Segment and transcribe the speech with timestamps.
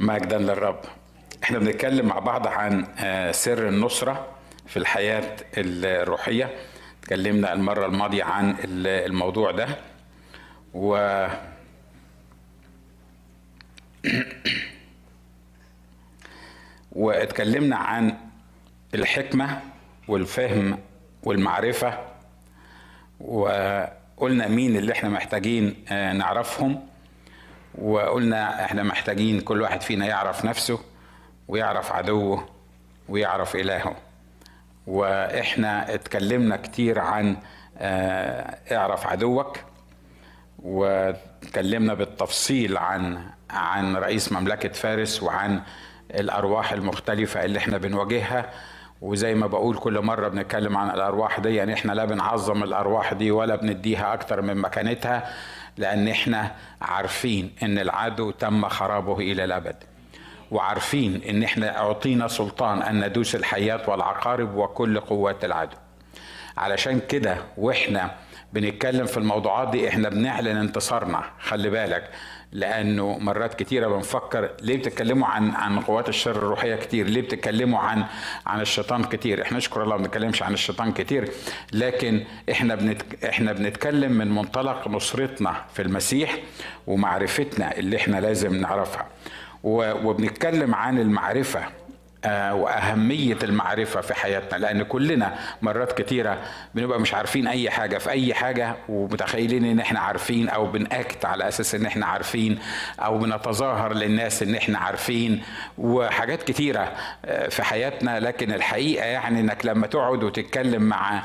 [0.00, 0.80] مجدا للرب.
[1.44, 4.28] إحنا بنتكلم مع بعض عن آه، سر النصرة
[4.66, 6.50] في الحياة الروحية.
[7.02, 9.68] اتكلمنا المرة الماضية عن ال- الموضوع ده.
[10.74, 10.96] و
[16.92, 18.16] واتكلمنا عن
[18.94, 19.60] الحكمة
[20.08, 20.78] والفهم
[21.22, 21.98] والمعرفة.
[23.20, 26.89] وقلنا مين اللي إحنا محتاجين آه، نعرفهم.
[27.78, 30.78] وقلنا إحنا محتاجين كل واحد فينا يعرف نفسه
[31.48, 32.48] ويعرف عدوه
[33.08, 33.96] ويعرف إلهه.
[34.86, 37.36] وإحنا اتكلمنا كتير عن
[37.78, 39.56] آه، اعرف عدوك
[40.58, 45.62] واتكلمنا بالتفصيل عن عن رئيس مملكة فارس وعن
[46.14, 48.50] الأرواح المختلفة اللي إحنا بنواجهها.
[49.00, 53.30] وزي ما بقول كل مرة بنتكلم عن الأرواح دي يعني إحنا لا بنعظم الأرواح دي
[53.30, 55.30] ولا بنديها أكتر من مكانتها.
[55.80, 59.76] لأن إحنا عارفين إن العدو تم خرابه إلى الأبد.
[60.50, 65.76] وعارفين إن إحنا أعطينا سلطان أن ندوس الحياة والعقارب وكل قوات العدو.
[66.56, 68.10] علشان كده وإحنا
[68.52, 71.22] بنتكلم في الموضوعات دي إحنا بنعلن انتصارنا.
[71.40, 72.10] خلي بالك
[72.52, 78.04] لأنه مرات كتيرة بنفكر ليه بتتكلموا عن عن قوات الشر الروحية كتير؟ ليه بتتكلموا عن
[78.46, 81.30] عن الشيطان كتير؟ إحنا نشكر الله ما بنتكلمش عن الشيطان كتير
[81.72, 86.36] لكن إحنا بنت إحنا بنتكلم من منطلق نصرتنا في المسيح
[86.86, 89.06] ومعرفتنا اللي إحنا لازم نعرفها.
[89.62, 91.64] و- وبنتكلم عن المعرفة.
[92.24, 96.38] آه، وأهمية المعرفة في حياتنا لأن كلنا مرات كتيرة
[96.74, 101.48] بنبقى مش عارفين أي حاجة في أي حاجة ومتخيلين إن إحنا عارفين أو بنأكت على
[101.48, 102.58] أساس إن إحنا عارفين
[103.00, 105.42] أو بنتظاهر للناس إن إحنا عارفين
[105.78, 106.92] وحاجات كتيرة
[107.24, 108.20] آه، في حياتنا.
[108.20, 111.22] لكن الحقيقة يعني إنك لما تقعد وتتكلم مع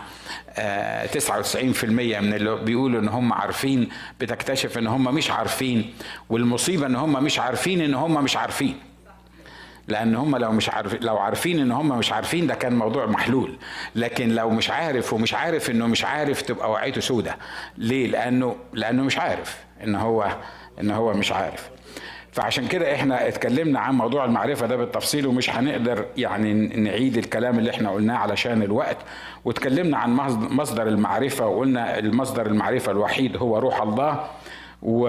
[0.58, 5.94] آه، 99% من اللي بيقولوا إن هم عارفين بتكتشف إن هم مش عارفين
[6.30, 8.76] والمصيبة إن هم مش عارفين إن هم مش عارفين.
[9.88, 13.58] لأن هم لو مش عارف لو عارفين إن هم مش عارفين ده كان موضوع محلول.
[13.96, 17.36] لكن لو مش عارف ومش عارف إنه مش عارف تبقى وعيته سودة.
[17.78, 20.28] ليه؟ لأنه لأنه مش عارف إن هو
[20.82, 21.70] إن هو مش عارف.
[22.32, 27.72] فعشان كده إحنا اتكلمنا عن موضوع المعرفة ده بالتفصيل ومش هنقدر يعني نعيد الكلام اللي
[27.72, 28.98] إحنا قلناه علشان الوقت.
[29.46, 34.28] واتكلمنا عن مصد- مصدر المعرفة وقلنا المصدر المعرفة الوحيد هو روح الله.
[34.88, 35.02] و...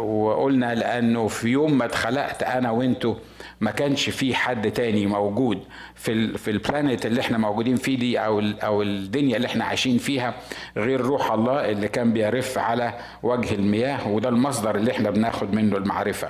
[0.00, 3.14] وقلنا لأنه في يوم ما اتخلقت أنا وأنتوا
[3.60, 5.62] ما كانش في حد تاني موجود
[5.94, 6.38] في ال...
[6.38, 8.60] في ال planet اللي إحنا موجودين فيه دي أو ال...
[8.60, 10.34] أو الدنيا اللي إحنا عايشين فيها
[10.76, 15.76] غير روح الله اللي كان بيرف على وجه المياه وده المصدر اللي إحنا بناخد منه
[15.76, 16.28] المعرفة.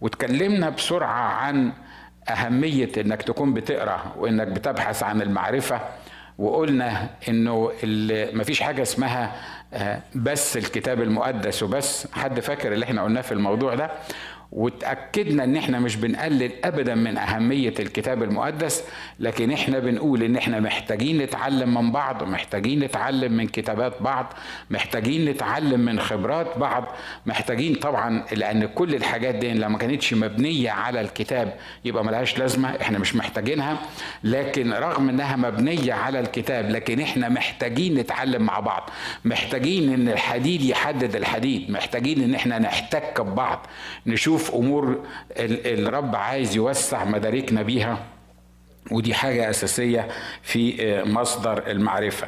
[0.00, 1.72] واتكلمنا بسرعة عن
[2.30, 5.80] أهمية إنك تكون بتقرأ وإنك بتبحث عن المعرفة
[6.38, 7.72] وقلنا إنه
[8.32, 9.32] مفيش حاجة اسمها
[9.74, 12.06] آه، بس الكتاب المقدس وبس.
[12.12, 13.90] حد فاكر اللي إحنا قلناه في الموضوع ده؟
[14.52, 18.84] وتأكدنا إن إحنا مش بنقلل ابدا من أهمية الكتاب المقدس
[19.20, 24.32] لكن إحنا بنقول إن إحنا محتاجين نتعلم من بعض محتاجين نتعلم من كتابات بعض
[24.70, 26.84] محتاجين نتعلم من خبرات بعض
[27.26, 32.68] محتاجين طبعا لأن كل الحاجات دي لو ما كانتش مبنية على الكتاب يبقى ملهاش لازمة
[32.80, 33.78] إحنا مش محتاجينها
[34.24, 38.90] لكن رغم إنها مبنية على الكتاب لكن إحنا محتاجين نتعلم مع بعض
[39.24, 43.66] محتاجين إن الحديد يحدد الحديد محتاجين إن إحنا نحتك ببعض
[44.06, 45.04] نشوف أمور
[45.36, 47.98] ال- الرب عايز يوسع مداركنا بيها.
[48.90, 50.08] ودي حاجة أساسية
[50.42, 52.26] في آه، مصدر المعرفة.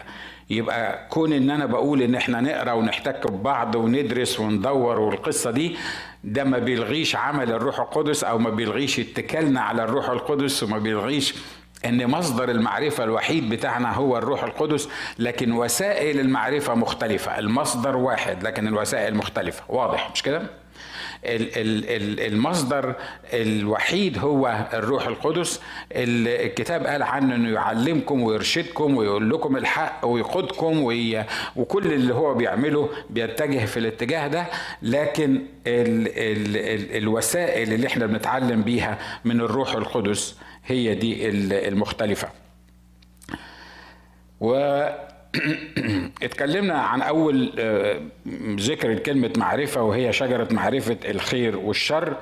[0.51, 5.77] يبقى كون إن أنا بقول إن إحنا نقرأ ونحتك ببعض وندرس وندور والقصة دي
[6.25, 11.35] ده ما بيلغيش عمل الروح القدس أو ما بيلغيش اتكالنا على الروح القدس وما بيلغيش
[11.85, 14.89] إن مصدر المعرفة الوحيد بتاعنا هو الروح القدس.
[15.19, 17.39] لكن وسائل المعرفة مختلفة.
[17.39, 19.63] المصدر واحد لكن الوسائل مختلفة.
[19.69, 20.43] واضح؟ مش كده؟
[21.25, 22.95] ال- ال- ال- المصدر
[23.33, 25.61] الوحيد هو الروح القدس.
[25.93, 31.25] ال- الكتاب قال عنه إنه يعلمكم ويرشدكم ويقول لكم الحق ويقودكم وي-
[31.57, 34.47] وكل اللي هو بيعمله بيتجه في الاتجاه ده.
[34.83, 35.31] لكن
[35.67, 40.37] ال ال ال الوسائل اللي إحنا بنتعلم بيها من الروح القدس
[40.67, 42.29] هي دي ال- المختلفة.
[44.41, 44.81] و
[46.23, 48.01] اتكلمنا عن أول آه،
[48.57, 52.17] ذكر كلمة معرفة وهي شجرة معرفة الخير والشر.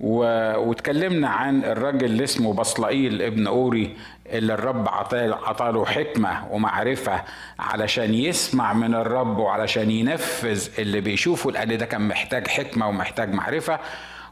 [0.00, 3.96] و- واتكلمنا عن الراجل اللي اسمه بصلائيل ابن أوري
[4.26, 7.22] اللي الرب عطاله حكمة ومعرفة
[7.58, 13.78] علشان يسمع من الرب وعلشان ينفذ اللي بيشوفه لأن ده كان محتاج حكمة ومحتاج معرفة.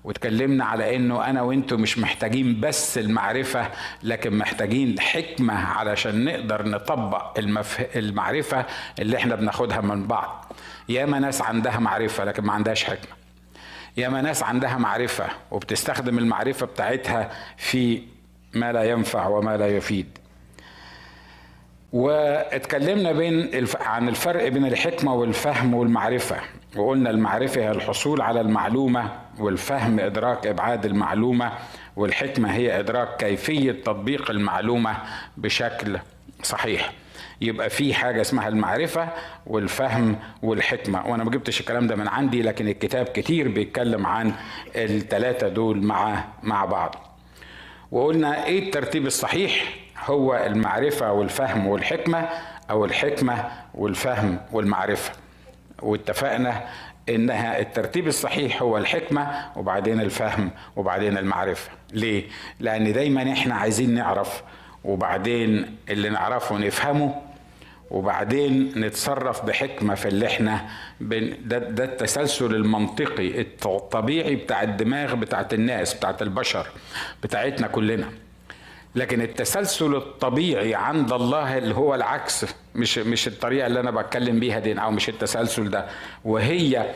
[0.05, 3.69] واتكلمنا على إنه أنا وإنتوا مش محتاجين بس المعرفة
[4.02, 7.97] لكن محتاجين حكمة علشان نقدر نطبق المف...
[7.97, 8.64] المعرفة
[8.99, 10.52] اللي إحنا بناخدها من بعض.
[10.88, 13.12] ياما ناس عندها معرفة لكن ما عندهاش حكمة.
[13.97, 18.02] ياما ناس عندها معرفة وبتستخدم المعرفة بتاعتها في
[18.55, 20.19] ما لا ينفع وما لا يفيد.
[21.93, 23.76] واتكلمنا بين الف...
[23.82, 26.37] عن الفرق بين الحكمة والفهم والمعرفة
[26.76, 31.52] وقلنا المعرفة هي الحصول على المعلومة والفهم إدراك إبعاد المعلومة
[31.96, 34.96] والحكمة هي إدراك كيفية تطبيق المعلومة
[35.37, 35.98] بشكل
[36.42, 36.92] صحيح.
[37.40, 39.08] يبقى في حاجة اسمها المعرفة
[39.46, 41.06] والفهم والحكمة.
[41.06, 44.32] وأنا ما جبتش الكلام ده من عندي لكن الكتاب كتير بيتكلم عن
[44.76, 46.94] التلاتة دول مع مع بعض.
[47.90, 49.64] وقلنا إيه الترتيب الصحيح؟
[50.04, 52.28] هو المعرفة والفهم والحكمة
[52.70, 53.44] أو الحكمة
[53.75, 55.12] والفهم والمعرفة.
[55.82, 56.64] واتفقنا
[57.15, 61.71] إنها الترتيب الصحيح هو الحكمة وبعدين الفهم وبعدين المعرفة.
[61.93, 62.25] ليه؟
[62.61, 64.43] لأن دايما إحنا عايزين نعرف
[64.85, 67.15] وبعدين اللي نعرفه نفهمه
[67.91, 70.67] وبعدين نتصرف بحكمة في اللي إحنا
[71.01, 76.67] بن ده, ده التسلسل المنطقي الطبيعي بتاع الدماغ بتاعت الناس بتاعت البشر
[77.23, 78.09] بتاعتنا كلنا.
[78.94, 84.58] لكن التسلسل الطبيعي عند الله اللي هو العكس مش مش الطريقة اللي أنا بتكلم بيها
[84.58, 85.87] دي أو مش التسلسل ده.
[86.25, 86.87] وهي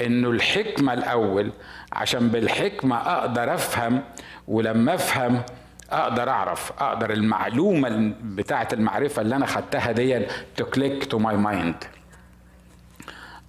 [0.00, 1.52] إنه الحكمة الأول
[1.92, 4.02] عشان بالحكمة أقدر أفهم
[4.48, 5.42] ولما أفهم
[5.90, 10.26] أقدر أعرف أقدر المعلومة بتاعة المعرفة اللي أنا خدتها دي
[10.56, 11.84] to click to my mind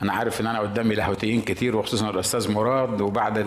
[0.03, 3.37] أنا عارف إن أنا قدامي لاهوتيين كتير وخصوصا الأستاذ مراد وبعد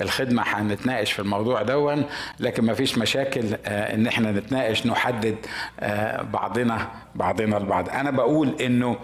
[0.00, 2.04] الخدمة هنتناقش في الموضوع ده
[2.40, 5.36] لكن ما فيش مشاكل آه، إن إحنا نتناقش نحدد
[5.80, 8.96] آه، بعضنا بعضنا البعض أنا بقول إنه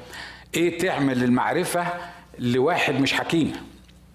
[0.54, 1.86] إيه تعمل المعرفة
[2.38, 3.52] لواحد مش حكيم؟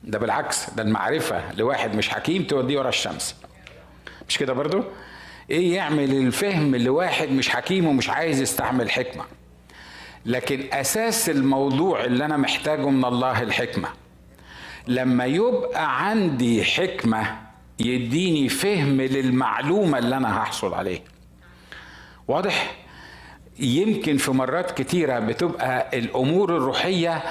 [0.03, 3.35] ده بالعكس ده المعرفة لواحد مش حكيم توديه ورا الشمس.
[4.29, 4.83] مش كده برضو؟
[5.49, 9.23] إيه يعمل الفهم لواحد مش حكيم ومش عايز يستعمل حكمة؟
[10.25, 13.89] لكن أساس الموضوع اللي أنا محتاجه من الله الحكمة.
[14.87, 17.37] لما يبقى عندي حكمة
[17.79, 20.99] يديني فهم للمعلومة اللي أنا هحصل عليه
[22.27, 22.75] واضح؟
[23.59, 27.23] يمكن في مرات كتيرة بتبقى الأمور الروحية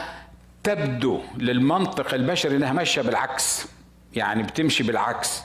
[0.62, 3.66] تبدو للمنطق البشري إنها ماشية بالعكس.
[4.14, 5.42] يعني بتمشي بالعكس.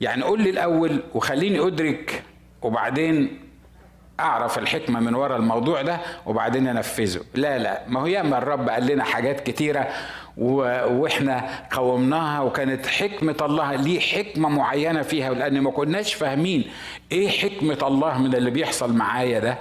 [0.00, 2.22] يعني قول لي الأول وخليني أدرك
[2.62, 3.40] وبعدين
[4.20, 7.20] أعرف الحكمة من وراء الموضوع ده وبعدين أنفذه.
[7.34, 9.88] لا لا ما هو ياما الرب قال لنا حاجات كتيرة
[10.36, 16.64] وإحنا قومناها وكانت حكمة الله ليه حكمة معينة فيها؟ لأن ما كناش فاهمين
[17.12, 19.58] إيه حكمة الله من اللي بيحصل معايا ده.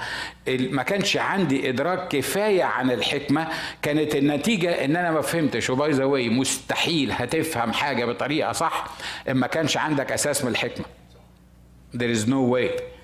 [0.48, 3.48] ما كانش عندي إدراك كفاية عن الحكمة.
[3.82, 5.70] كانت النتيجة إن أنا ما فهمتش.
[5.70, 8.86] وباي ذا مستحيل هتفهم حاجة بطريقة صح
[9.30, 10.86] إن ما كانش عندك أساس من الحكمة.
[11.96, 12.99] There is no way.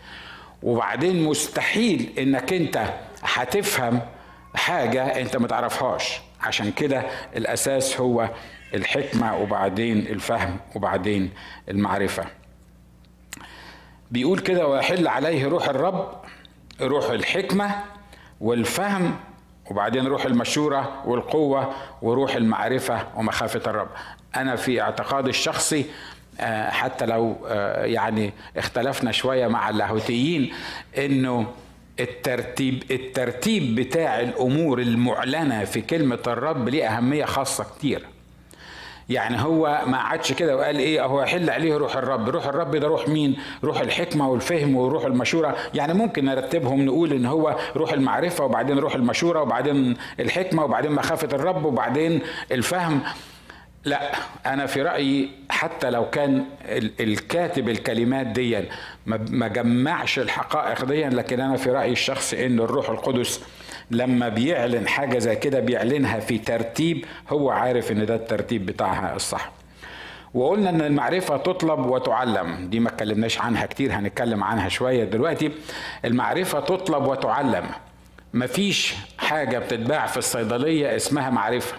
[0.65, 2.83] وبعدين مستحيل إنك أنت
[3.23, 4.01] هتفهم
[4.56, 6.19] حاجة أنت ما تعرفهاش.
[6.41, 7.03] عشان كده
[7.35, 8.29] الأساس هو
[8.73, 11.29] الحكمة وبعدين الفهم وبعدين
[11.69, 12.25] المعرفة.
[14.12, 16.21] بيقول كده ويحل عليه روح الرب
[16.81, 17.71] روح الحكمة
[18.41, 19.15] والفهم
[19.71, 23.89] وبعدين روح المشورة والقوة وروح المعرفة ومخافة الرب.
[24.35, 25.85] أنا في اعتقادي الشخصي
[26.70, 30.54] حتى لو آه، يعني اختلفنا شوية مع اللاهوتيين
[30.98, 31.46] إنه
[32.00, 38.06] الترتيب الترتيب بتاع الأمور المعلنة في كلمة الرب ليه أهمية خاصة كتير.
[39.10, 42.30] يعني هو ما عادش كده وقال إيه هو يحل عليه روح الرب.
[42.30, 45.56] روح الرب ده روح مين؟ روح الحكمة والفهم وروح المشورة.
[45.74, 51.27] يعني ممكن نرتبهم نقول إن هو روح المعرفة وبعدين روح المشورة وبعدين الحكمة وبعدين مخافة
[51.34, 53.01] الرب وبعدين الفهم.
[53.86, 54.12] لا
[54.46, 56.46] أنا في رأيي حتى لو كان
[57.00, 58.63] الكاتب الكلمات دي
[59.06, 63.42] ما جمعش الحقائق دي لكن أنا في رأيي الشخصي إن الروح القدس
[63.92, 69.51] لما بيعلن حاجة زي كده بيعلنها في ترتيب هو عارف إن ده الترتيب بتاعها الصح.
[70.34, 75.51] وقلنا إن المعرفة تطلب وتعلم دي ما اتكلمناش عنها كتير هنتكلم عنها شوية دلوقتي.
[76.06, 77.65] المعرفة تطلب وتعلم.
[78.34, 81.75] مفيش حاجة بتتباع في الصيدلية اسمها معرفة.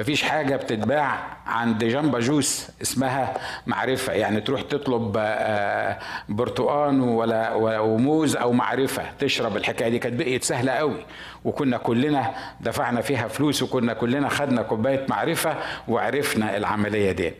[0.00, 3.34] مفيش حاجة بتتباع عند جنبا جوس اسمها
[3.66, 4.12] معرفة.
[4.12, 9.98] يعني تروح تطلب آه، برتقان ولا وموز أو معرفة تشرب الحكاية دي.
[9.98, 11.04] كانت بقيت سهلة قوي.
[11.44, 15.56] وكنا كلنا دفعنا فيها فلوس وكنا كلنا خدنا كوباية معرفة
[15.88, 17.32] وعرفنا العملية دي.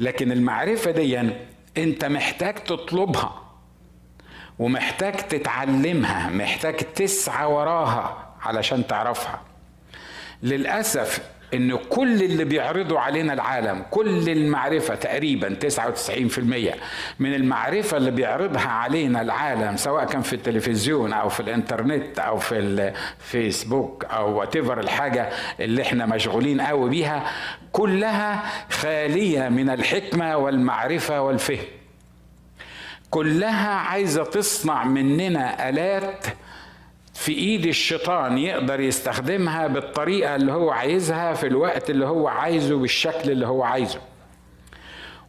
[0.00, 1.20] لكن المعرفة دي
[1.78, 3.42] أنت محتاج تطلبها
[4.58, 9.40] ومحتاج تتعلمها محتاج تسعى وراها علشان تعرفها.
[10.42, 16.38] للأسف إن كل اللي بيعرضوا علينا العالم كل المعرفة تقريبا 99%
[17.18, 22.58] من المعرفة اللي بيعرضها علينا العالم سواء كان في التلفزيون أو في الإنترنت أو في
[22.58, 25.28] الفيسبوك أو وات الحاجة
[25.60, 27.30] اللي إحنا مشغولين قوي بيها
[27.72, 31.64] كلها خالية من الحكمة والمعرفة والفهم.
[33.10, 36.26] كلها عايزة تصنع مننا آلات
[37.16, 43.30] في إيد الشيطان يقدر يستخدمها بالطريقة اللي هو عايزها في الوقت اللي هو عايزه بالشكل
[43.30, 43.98] اللي هو عايزه.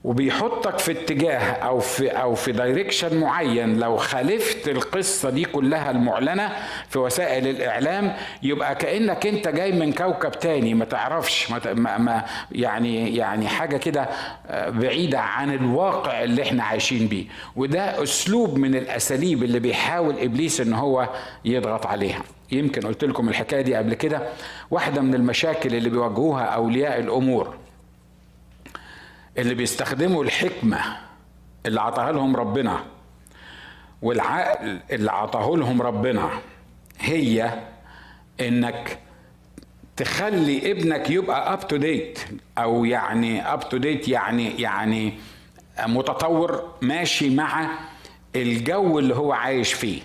[0.03, 3.79] وبيحطك في اتجاه أو في أو في دايركشن معين.
[3.79, 6.51] لو خالفت القصة دي كلها المعلنة
[6.89, 8.13] في وسائل الإعلام
[8.43, 10.73] يبقى كأنك أنت جاي من كوكب تاني.
[10.73, 14.09] ما تعرفش ما, يعني يعني حاجة كده
[14.47, 17.25] آه، بعيدة عن الواقع اللي إحنا عايشين بيه.
[17.55, 21.09] وده أسلوب من الأساليب اللي بيحاول إبليس إن هو
[21.45, 22.21] يضغط عليها.
[22.51, 24.21] يمكن قلت لكم الحكاية دي قبل كده.
[24.71, 27.55] واحدة من المشاكل اللي بيواجهوها أولياء الأمور
[29.37, 30.79] اللي بيستخدموا الحكمة
[31.65, 32.79] اللي عطاها لهم ربنا
[34.01, 36.29] والعقل اللي عطاه لهم ربنا
[36.99, 37.59] هي
[38.41, 38.99] إنك
[39.97, 42.19] تخلي ابنك يبقى up to date
[42.57, 45.13] أو يعني up to date يعني يعني
[45.87, 47.67] متطور ماشي مع
[48.35, 50.01] الجو اللي هو عايش فيه.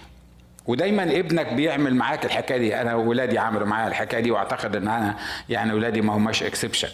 [0.67, 2.81] ودايما ابنك بيعمل معاك الحكاية دي.
[2.81, 5.17] أنا ولادي عملوا معايا الحكاية دي وأعتقد إن أنا
[5.49, 6.89] يعني ولادي ما هماش exception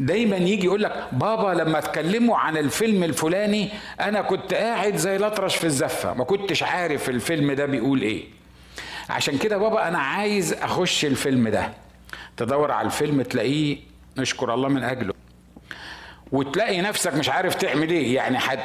[0.00, 3.68] دايما يجي يقول لك بابا لما اتكلموا عن الفيلم الفلاني
[4.00, 8.24] أنا كنت قاعد زي الأطرش في الزفة ما كنتش عارف الفيلم ده بيقول إيه.
[9.10, 11.72] عشان كده بابا أنا عايز أخش الفيلم ده.
[12.36, 13.76] تدور على الفيلم تلاقيه
[14.16, 15.11] نشكر الله من أجله.
[16.32, 18.14] وتلاقي نفسك مش عارف تعمل إيه.
[18.14, 18.58] يعني حت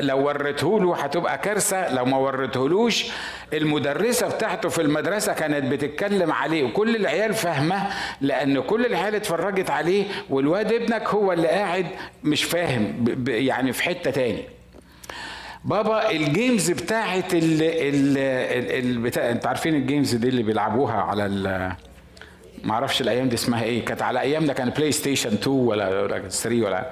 [0.00, 3.06] لو وريته له هتبقى كارثة لو ما وريتهولوش
[3.52, 7.86] المدرسة بتاعته في المدرسة كانت بتتكلم عليه وكل العيال فاهمة
[8.20, 11.86] لأن كل العيال اتفرجت عليه والواد ابنك هو اللي قاعد
[12.24, 14.42] مش فاهم يعني في حتة تاني.
[15.64, 18.18] بابا الجيمز بتاعت ال ال
[18.84, 21.72] ال بتاع انت عارفين ال games دي اللي بيلعبوها على ال
[22.64, 23.84] ما أعرفش الأيام دي اسمها إيه.
[23.84, 26.90] كانت على ايامنا كان بلاي ستيشن 2 ولا 3 ولا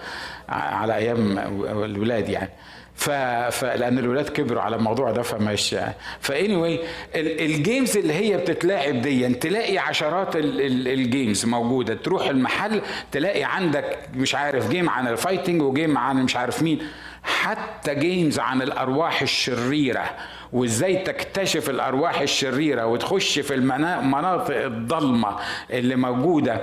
[0.48, 1.38] على أيام
[1.84, 2.50] الولاد يعني.
[2.94, 3.10] ف...
[3.50, 3.64] ف...
[3.64, 5.76] لأن الولاد كبروا على الموضوع ده فمش
[6.20, 6.80] فا anyway
[7.16, 10.88] ال games اللي هي بتتلعب دي تلاقي عشرات ال...
[10.88, 11.94] games موجودة.
[11.94, 16.62] تروح المحل تلاقي عندك مش عارف game عن ال fighting و game عن مش عارف
[16.62, 16.78] مين.
[17.22, 20.04] حتى games عن الأرواح الشريرة
[20.52, 25.36] وإزاي تكتشف الأرواح الشريرة وتخش في المناطق الضلمة
[25.70, 26.60] اللي موجودة.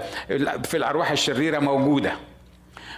[0.63, 2.11] في الأرواح الشريرة موجودة.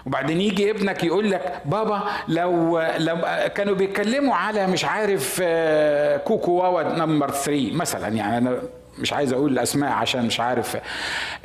[0.06, 3.18] وبعدين يجي ابنك يقول لك بابا لو لو
[3.56, 8.58] كانوا بيتكلموا على مش عارف آه، كوكو واوا number 3 مثلا يعني أنا
[9.00, 10.78] مش عايز أقول الاسماء عشان مش عارف.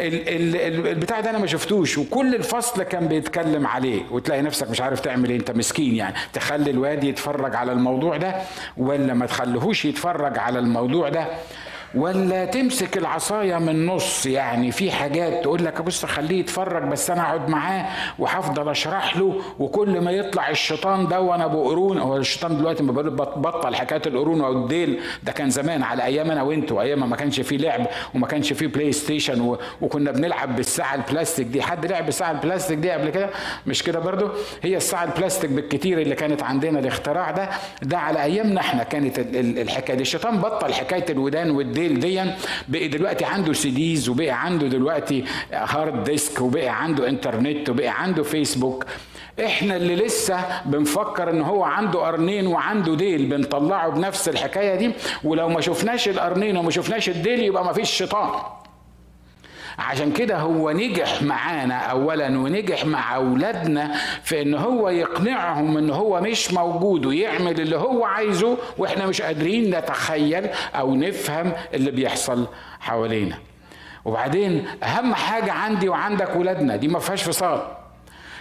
[0.01, 5.31] البتاع ده أنا ما شفتوش وكل الفصل كان بيتكلم عليه وتلاقي نفسك مش عارف تعمل
[5.31, 6.15] إيه انت مسكين يعني.
[6.33, 8.35] تخلي الواد يتفرج على الموضوع ده
[8.77, 11.27] ولا ما تخليهوش يتفرج على الموضوع ده
[11.95, 17.23] ولا تمسك العصاية من نص يعني في حاجات تقول لك بص خليه يتفرج بس أنا
[17.23, 17.87] اقعد معاه
[18.19, 22.93] وهفضل أشرح له وكل ما يطلع الشيطان ده وأنا ابو قرون هو الشيطان دلوقتي ما
[23.37, 27.57] بطل حكاية القرون والديل ده كان زمان على أيام أنا وانتوا أيام ما كانش فيه
[27.57, 29.57] لعب وما كانش فيه بلاي ستيشن.
[29.81, 33.31] وكنا بنلعب بالساعة البلاستيك دي حد لعب بالساعة البلاستيك دي قبل كده
[33.67, 34.29] مش كده برضو
[34.63, 37.49] هي الساعة البلاستيك بالكتير اللي كانت عندنا الاختراع ده
[37.83, 42.23] ده على أيامنا إحنا كانت الحكاية دي الشيطان بطل حكاية الودان والديل والديل دي
[42.69, 48.85] بقي دلوقتي عنده CDs وبقي عنده دلوقتي hard disk وبقي عنده انترنت وبقي عنده فيسبوك.
[49.45, 54.93] إحنا اللي لسه بنفكر إن هو عنده قرنين وعنده ديل بنطلعه بنفس الحكاية دي
[55.25, 58.29] ولو ما شفناش القرنين وما شفناش الديل يبقى ما فيش شيطان.
[59.79, 66.21] عشان كده هو نجح معانا اولا ونجح مع أولادنا في إن هو يقنعهم إن هو
[66.21, 72.47] مش موجود ويعمل اللي هو عايزه وإحنا مش قادرين نتخيل أو نفهم اللي بيحصل
[72.81, 73.39] حوالينا.
[74.05, 77.63] وبعدين أهم حاجة عندي وعندك ولادنا دي ما فيهاش فصال.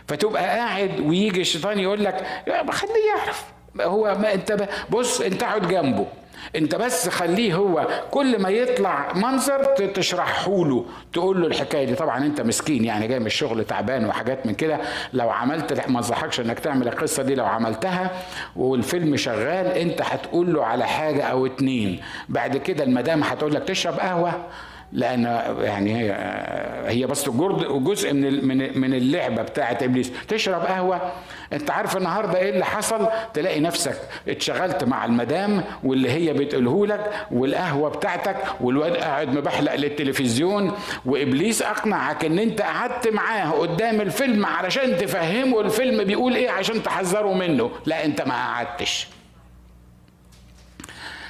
[0.08, 2.25] فتبقى قاعد ويجي الشيطان يقول لك
[2.72, 3.44] خليه يعرف.
[3.82, 6.06] هو ما أنت بص انت اقعد جنبه.
[6.56, 11.96] انت بس خليه هو كل ما يطلع منظر تشرحه له تقول له الحكاية دي.
[11.96, 14.80] طبعا انت مسكين يعني جاي من الشغل تعبان وحاجات من كده.
[15.13, 18.12] لو عملت ما انصحكش انك تعمل القصة دي لو عملتها.
[18.56, 22.01] والفيلم شغال انت هتقول له على حاجة أو اتنين.
[22.30, 24.46] بعد كده المدام هتقول لك تشرب قهوة.
[24.94, 25.24] لأن
[25.62, 26.12] يعني هي
[26.88, 30.12] هي بس جزء من من من اللعبة بتاعه إبليس.
[30.27, 31.12] تشرب قهوة
[31.54, 37.12] أنت عارف النهارده إيه اللي حصل؟ تلاقي نفسك اتشغلت مع المدام واللي هي بتقوله لك
[37.32, 40.72] والقهوة بتاعتك والواد قاعد مبحلق للتلفزيون
[41.06, 47.34] وإبليس أقنعك إن أنت قعدت معاه قدام الفيلم علشان تفهمه الفيلم بيقول إيه عشان تحذره
[47.34, 47.72] منه.
[47.86, 49.08] لا أنت ما قعدتش.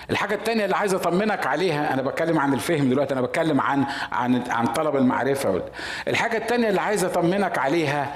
[0.10, 4.44] الحاجة التانية اللي عايز أطمنك عليها أنا بتكلم عن الفهم دلوقتي أنا بتكلم عن عن
[4.50, 5.62] عن طلب المعرفة.
[6.08, 8.16] الحاجة التانية اللي عايز أطمنك عليها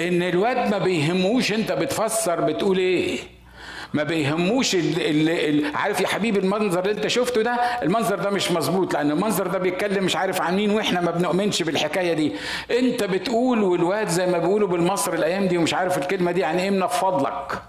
[0.00, 3.18] إن الواد ما بيهموش أنت بتفسر بتقول إيه.
[3.94, 8.94] ما بيهموش اللي عارف يا حبيبي المنظر اللي أنت شفته ده؟ المنظر ده مش مظبوط
[8.94, 12.32] لأن المنظر ده بيتكلم مش عارف عن مين وإحنا ما بنؤمنش بالحكاية دي.
[12.78, 16.70] أنت بتقول والواد زي ما بيقولوا بالمصري الأيام دي ومش عارف الكلمة دي يعني إيه
[16.70, 17.62] من فضلك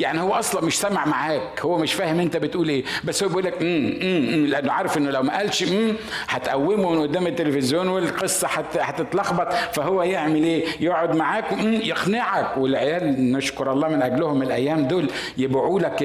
[0.00, 3.44] يعني هو أصلا مش سامع معاك هو مش فاهم أنت بتقول إيه بس هو بيقول
[3.44, 5.92] لك امم لأنه عارف إنه لو ما قالش امم
[6.28, 8.48] هتقومه من قدام التلفزيون والقصة
[8.80, 9.52] هتتلخبط.
[9.52, 12.56] فهو يعمل إيه؟ يقعد معاك يقنعك.
[12.58, 16.02] والعيال نشكر الله من أجلهم الأيام دول يبيعوا لك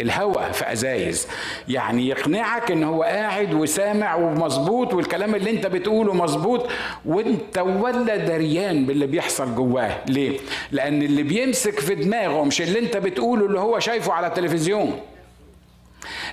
[0.00, 1.28] الهوى في أزايز.
[1.68, 6.66] يعني يقنعك إن هو قاعد وسامع ومظبوط والكلام اللي أنت بتقوله مظبوط.
[7.06, 9.96] وأنت ولا دريان باللي بيحصل جواه.
[10.08, 10.38] ليه؟
[10.72, 15.00] لأن اللي بيمسك في دماغه مش اللي أنت بتقوله بيقولوا اللي هو شايفه على التلفزيون.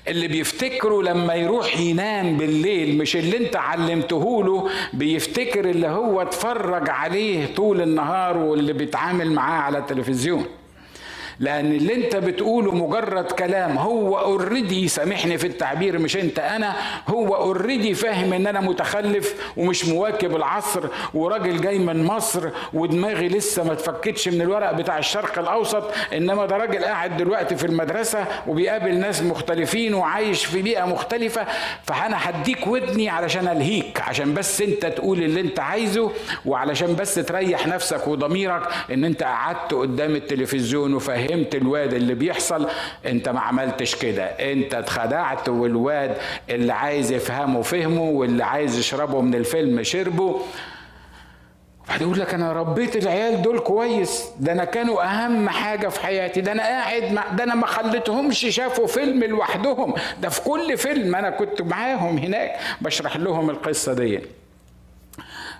[0.07, 6.89] اللي بيفتكروا لما يروح ينام بالليل مش اللي انت علمته له بيفتكر اللي هو اتفرج
[6.89, 10.45] عليه طول النهار واللي بيتعامل معاه على التلفزيون.
[11.39, 16.75] لأن اللي أنت بتقوله مجرد كلام هو already سامحني في التعبير مش أنت أنا
[17.07, 23.63] هو already فاهم إن أنا متخلف ومش مواكب العصر وراجل جاي من مصر ودماغي لسه
[23.63, 28.95] ما اتفكتش من الورق بتاع الشرق الأوسط إنما ده راجل قاعد دلوقتي في المدرسة وبيقابل
[28.97, 31.45] ناس مختلفين وعايش في بيئة مختلفة
[31.83, 36.11] فأنا هديك ودني علشان ألهيك عشان بس أنت تقول اللي أنت عايزه
[36.45, 38.61] وعلشان بس تريح نفسك وضميرك
[38.91, 42.67] إن أنت قعدت قدام التلفزيون وفاهم فهمت الواد اللي بيحصل
[43.05, 44.23] انت ما عملتش كده.
[44.25, 46.17] انت اتخدعت والواد
[46.49, 50.41] اللي عايز يفهمه فهمه واللي عايز يشربه من الفيلم شربه.
[51.89, 54.25] بعد يقول لك أنا ربيت العيال دول كويس.
[54.39, 56.41] ده أنا كانوا أهم حاجة في حياتي.
[56.41, 59.93] ده أنا قاعد مع ده أنا ما خليتهمش شافوا فيلم لوحدهم.
[60.21, 62.55] ده في كل فيلم أنا كنت معاهم هناك.
[62.81, 64.19] بشرح لهم القصة دي.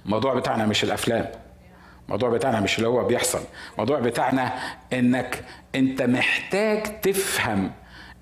[0.05, 1.25] الموضوع بتاعنا مش الأفلام.
[2.05, 3.41] الموضوع بتاعنا مش اللي هو بيحصل.
[3.73, 4.53] الموضوع بتاعنا
[4.93, 5.43] إنك
[5.75, 7.71] أنت محتاج تفهم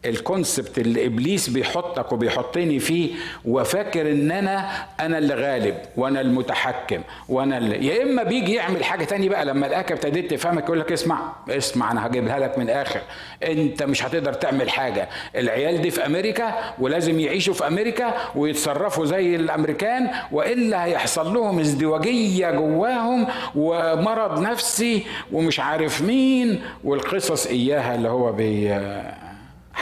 [0.06, 3.10] الكونسبت اللي إبليس بيحطك وبيحطني فيه
[3.46, 9.04] وفاكر إن أنا أنا اللي غالب وأنا المتحكم وأنا اللي يا إما بيجي يعمل حاجة
[9.04, 13.02] تاني بقى لما الاك ابتديت تفهمك يقول لك اسمع اسمع أنا هجيبها لك من الآخر.
[13.44, 15.10] أنت مش هتقدر تعمل حاجة.
[15.36, 22.52] العيال دي في أمريكا ولازم يعيشوا في أمريكا ويتصرفوا زي الأمريكان وإلا هيحصل لهم ازدواجية
[22.52, 28.74] جواهم ومرض نفسي ومش عارف مين والقصص إياها اللي هو بي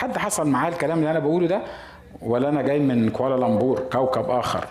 [0.01, 1.61] حد حصل معاه الكلام اللي أنا بقوله ده؟
[2.21, 4.67] ولا أنا جاي من كوالالمبور كوكب آخر؟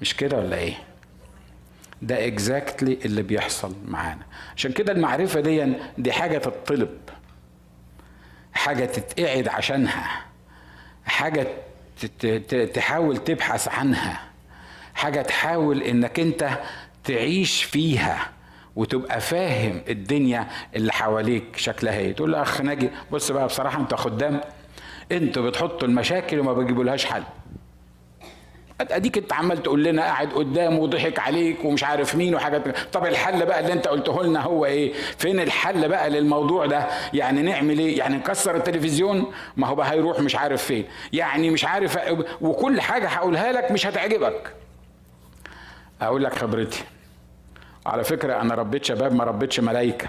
[0.00, 0.74] مش كده ولا إيه؟
[2.02, 4.22] ده exactly اللي بيحصل معانا.
[4.56, 6.98] عشان كده المعرفة دي دي حاجة تطلب
[8.54, 10.20] حاجة تتقعد عشانها.
[11.04, 11.46] حاجة
[12.74, 14.20] تحاول تبحث عنها.
[14.94, 16.58] حاجة تحاول إنك أنت
[17.04, 18.28] تعيش فيها.
[18.76, 22.12] وتبقى فاهم الدنيا اللي حواليك شكلها إيه.
[22.14, 24.40] تقول له أخ ناجي بص بقى بصراحة أنت خدام
[25.12, 27.22] أنتوا بتحطوا المشاكل وما بتجيبولهاش حل.
[28.80, 33.46] أديك أنت عمال تقول لنا قاعد قدام وضحك عليك ومش عارف مين وحاجات طب الحل
[33.46, 37.98] بقى اللي أنت قلته لنا هو إيه؟ فين الحل بقى للموضوع ده؟ يعني نعمل إيه؟
[37.98, 40.84] يعني نكسر التلفزيون؟ ما هو بقى هيروح مش عارف فين.
[41.12, 41.98] يعني مش عارف
[42.40, 44.52] وكل حاجة هقولها لك مش هتعجبك.
[46.02, 46.84] أقول لك خبرتي
[47.86, 50.08] على فكرة أنا ربيت شباب ما ربيتش ملايكة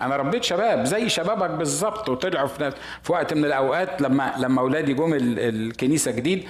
[0.00, 4.94] أنا ربيت شباب زي شبابك بالظبط وطلعوا في, في وقت من الأوقات لما لما أولادي
[4.94, 6.44] جم الكنيسة جديد.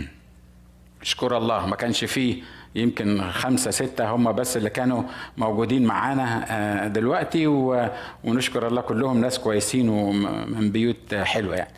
[1.02, 2.42] اشكر الله ما كانش فيه
[2.74, 5.02] يمكن خمسة ستة هم بس اللي كانوا
[5.36, 7.46] موجودين معانا دلوقتي
[8.24, 11.74] ونشكر الله كلهم ناس كويسين ومن بيوت حلوة يعني.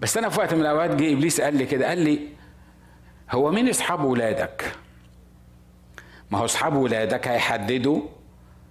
[0.00, 2.28] بس أنا في وقت من الأوقات جه إبليس قال لي كده قال لي
[3.30, 4.72] هو مين أصحاب ولادك؟
[6.30, 8.02] ما هو أصحاب ولادك هيحددوا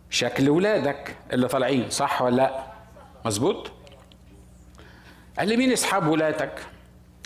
[0.10, 2.64] شكل ولادك اللي طالعين صح ولا لأ؟
[3.26, 3.72] مظبوط؟
[5.40, 6.60] قال لي مين أصحاب ولادك؟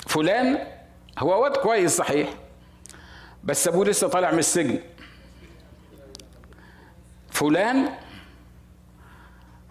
[0.08, 0.68] فلان
[1.20, 2.30] هو واد كويس صحيح
[3.44, 4.80] بس أبوه لسه طالع من السجن.
[7.32, 7.90] فلان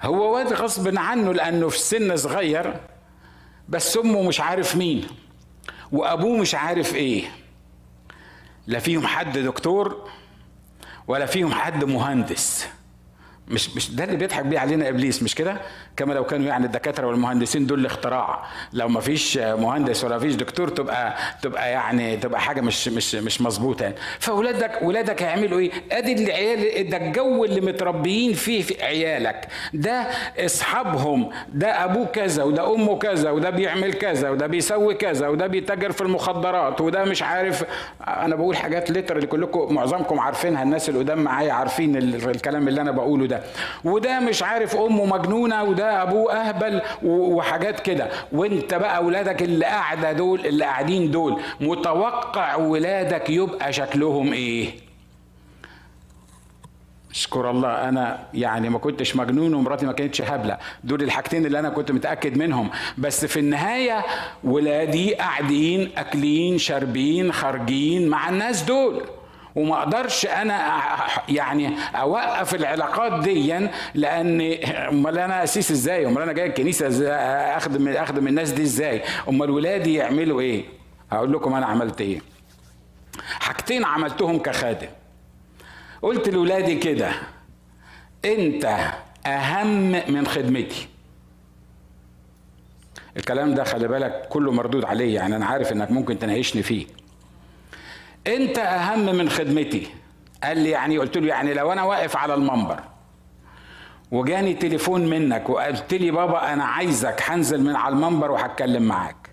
[0.03, 2.81] هو واد غصب عنه لأنه في سن صغير
[3.69, 5.07] بس أمه مش عارف مين
[5.93, 7.25] وأبوه مش عارف إيه.
[8.67, 10.11] لا فيهم حد دكتور
[11.11, 12.69] ولا فيهم حد مهندس.
[13.51, 15.57] مش مش ده اللي بيضحك بيه علينا إبليس مش كده؟
[15.97, 18.43] كما لو كانوا يعني الدكاترة والمهندسين دول الاختراع.
[18.73, 23.41] لو ما فيش مهندس ولا فيش دكتور تبقى تبقى يعني تبقى حاجة مش مش مش
[23.41, 23.95] مظبوطة يعني.
[24.19, 29.49] فاولادك ولادك هيعملوا إيه؟ أدي العيال ده الجو اللي متربيين فيه في عيالك.
[29.75, 30.07] ده
[30.39, 35.93] أصحابهم ده أبوه كذا وده أمه كذا وده بيعمل كذا وده بيسوي كذا وده بيتاجر
[35.93, 37.65] في المخدرات وده مش عارف.
[38.09, 42.81] أنا بقول حاجات لتر اللي كلكم معظمكم عارفينها الناس اللي قدام معايا عارفين الكلام اللي
[42.81, 43.40] أنا بقوله ده.
[43.85, 48.09] وده مش عارف أمه مجنونة وده أبوه أهبل وحاجات كده.
[48.33, 54.71] وأنت بقى اولادك اللي قاعدة دول اللي قاعدين دول متوقع ولادك يبقى شكلهم إيه؟
[57.11, 60.59] اشكر الله أنا يعني ما كنتش مجنون ومراتي ما كانتش هبلة.
[60.85, 62.71] دول الحاجتين اللي أنا كنت متأكد منهم.
[62.99, 64.05] بس في النهاية
[64.45, 69.03] ولادي قاعدين أكلين شاربين خارجين مع الناس دول.
[69.55, 70.83] وما أقدرش أنا
[71.29, 74.41] يعني اوقف العلاقات دي لأن
[74.89, 77.09] امال أنا اسيس إزاي؟ امال أنا جاي الكنيسة
[77.57, 80.65] اخدم اخدم الناس دي إزاي؟ امال ولادي يعملوا إيه؟
[81.13, 82.21] هقول لكم أنا عملت إيه.
[83.41, 84.89] حاجتين عملتهم كخادم.
[86.03, 87.11] قلت لولادي كده
[88.25, 88.79] انت
[89.27, 90.89] اهم من خدمتي.
[93.17, 96.87] الكلام ده خلي بالك كله مردود عليه يعني أنا عارف انك ممكن تناقشني فيه.
[98.27, 99.89] انت اهم من خدمتي.
[100.45, 102.81] قال لي يعني قلت له يعني لو أنا واقف على المنبر
[104.11, 109.31] وجاني تليفون منك وقلت لي بابا أنا عايزك هنزل من على المنبر وهتكلم معاك.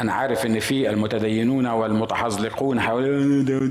[0.00, 2.78] أنا عارف ان في المتدينون والمتحزلقون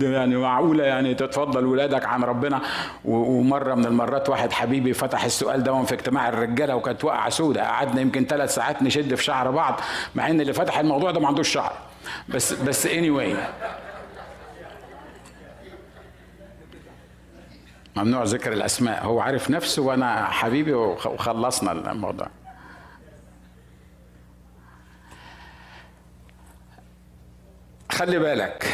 [0.02, 2.62] يعني معقولة يعني تتفضل ولادك عن ربنا.
[3.06, 7.64] ومرة من المرات واحد حبيبي فتح السؤال ده في اجتماع الرجالة وكانت واقعة سودة.
[7.64, 9.80] قعدنا يمكن ثلاث ساعات نشد في شعر بعض
[10.16, 11.74] مع ان اللي فتح الموضوع ده ما عندوش شعر.
[12.30, 13.36] بس بس anyway.
[17.96, 19.06] ممنوع ذكر الأسماء.
[19.06, 22.28] هو عارف نفسه وأنا حبيبي وخلصنا الموضوع.
[27.92, 28.74] خلي بالك.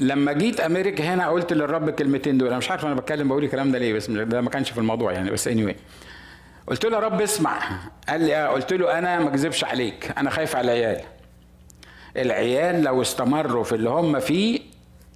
[0.00, 2.48] لما جيت أمريكا هنا قلت للرب الكلمتين دول.
[2.48, 5.12] أنا مش عارف أنا بتكلم بقول الكلام ده ليه بس ده ما كانش في الموضوع
[5.12, 5.76] يعني بس اني anyway.
[6.66, 7.58] قلت له يا رب اسمع.
[8.08, 10.12] قال لي آه قلت له أنا ما أكذبش عليك.
[10.18, 11.04] أنا خايف على العيال
[12.16, 14.60] العيال لو استمروا في اللي هم فيه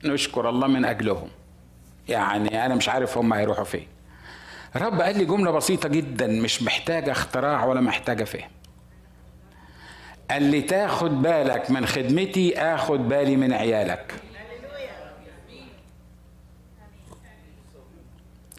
[0.04, 1.28] نشكر الله من أجلهم.
[2.08, 3.86] يعني أنا مش عارف هم هيروحوا فين.
[4.76, 8.50] رب قال لي جملة بسيطة جدا مش محتاجه اختراع ولا محتاجه فهم
[10.30, 14.14] قال لي تاخد بالك من خدمتي آخد بالي من عيالك.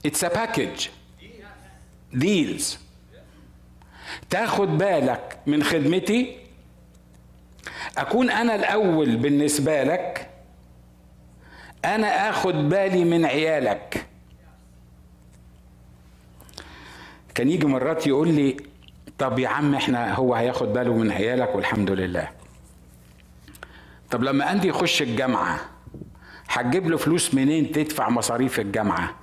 [0.07, 0.89] It's a package.
[2.13, 2.77] Deals.
[4.29, 6.37] تاخد بالك من خدمتي
[7.97, 10.29] أكون أنا الأول بالنسبة لك
[11.85, 14.05] أنا آخد بالي من عيالك.
[17.35, 18.57] كان يجي مرات يقول لي
[19.17, 22.29] طب يا عم إحنا هو هياخد باله من عيالك والحمد لله.
[24.11, 25.59] طب لما اندي يخش الجامعة
[26.49, 29.15] هتجيب له فلوس منين تدفع مصاريف الجامعة؟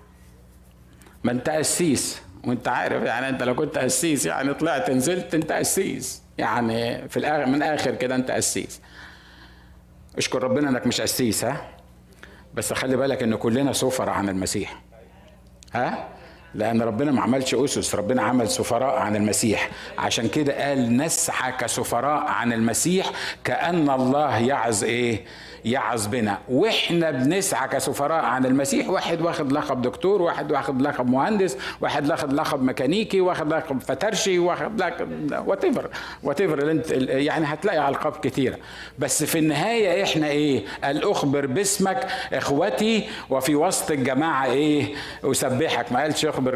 [1.24, 6.22] ما أنت قسيس وأنت عارف يعني أنت لو كنت قسيس يعني طلعت نزلت أنت قسيس.
[6.38, 8.80] يعني في الآخر من اخر كده أنت قسيس.
[10.18, 11.68] اشكر ربنا إنك مش قسيس ها؟
[12.54, 14.82] بس خلي بالك إن كلنا سفراء عن المسيح
[15.74, 16.08] ها؟
[16.54, 19.70] لأن ربنا ما عملش قسس ربنا عمل سفراء عن المسيح.
[19.98, 23.10] عشان كده قال نسعى كسفراء عن المسيح
[23.44, 25.24] كأن الله يعظ إيه؟
[25.64, 26.38] يعظ بنا.
[26.48, 32.32] وإحنا بنسعى كسفراء عن المسيح واحد واخد لقب دكتور واحد واخد لقب مهندس واحد واخد
[32.32, 35.88] لقب ميكانيكي واخد لقب فترشي واخد لقب whatever
[36.22, 38.58] whatever يعني هتلاقي ألقاب كثيره
[38.98, 45.92] بس في النهاية إحنا إيه؟ قال أخبر باسمك إخوتي وفي وسط الجماعة إيه؟ أسبحك.
[45.92, 46.54] ما قالش أخبر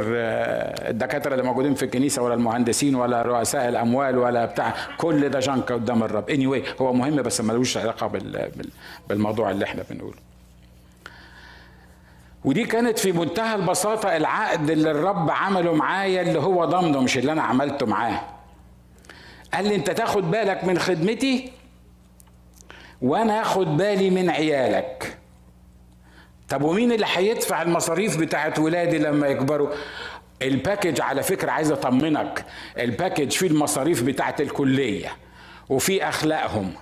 [0.88, 4.74] الدكاترة اللي موجودين في الكنيسة ولا المهندسين ولا رؤساء الأموال ولا بتاع.
[4.98, 6.30] كل ده جنك قدام الرب.
[6.30, 8.50] اني anyway هو مهم بس ملوش علاقة بال
[9.08, 10.16] بالموضوع اللي إحنا بنقوله.
[12.44, 17.32] ودي كانت في منتهى البساطة العقد اللي الرب عمله معايا اللي هو ضمنه مش اللي
[17.32, 18.20] أنا عملته معاه.
[19.54, 21.52] قال لي أنت تاخد بالك من خدمتي
[23.02, 25.16] وأنا أخد بالي من عيالك.
[26.48, 29.68] طب ومين اللي هيدفع المصاريف بتاعت ولادي لما يكبروا؟
[30.42, 32.44] ال package على فكرة عايز أطمنك
[32.78, 35.12] ال package فيه المصاريف بتاعت الكلية
[35.68, 36.72] وفيه أخلاقهم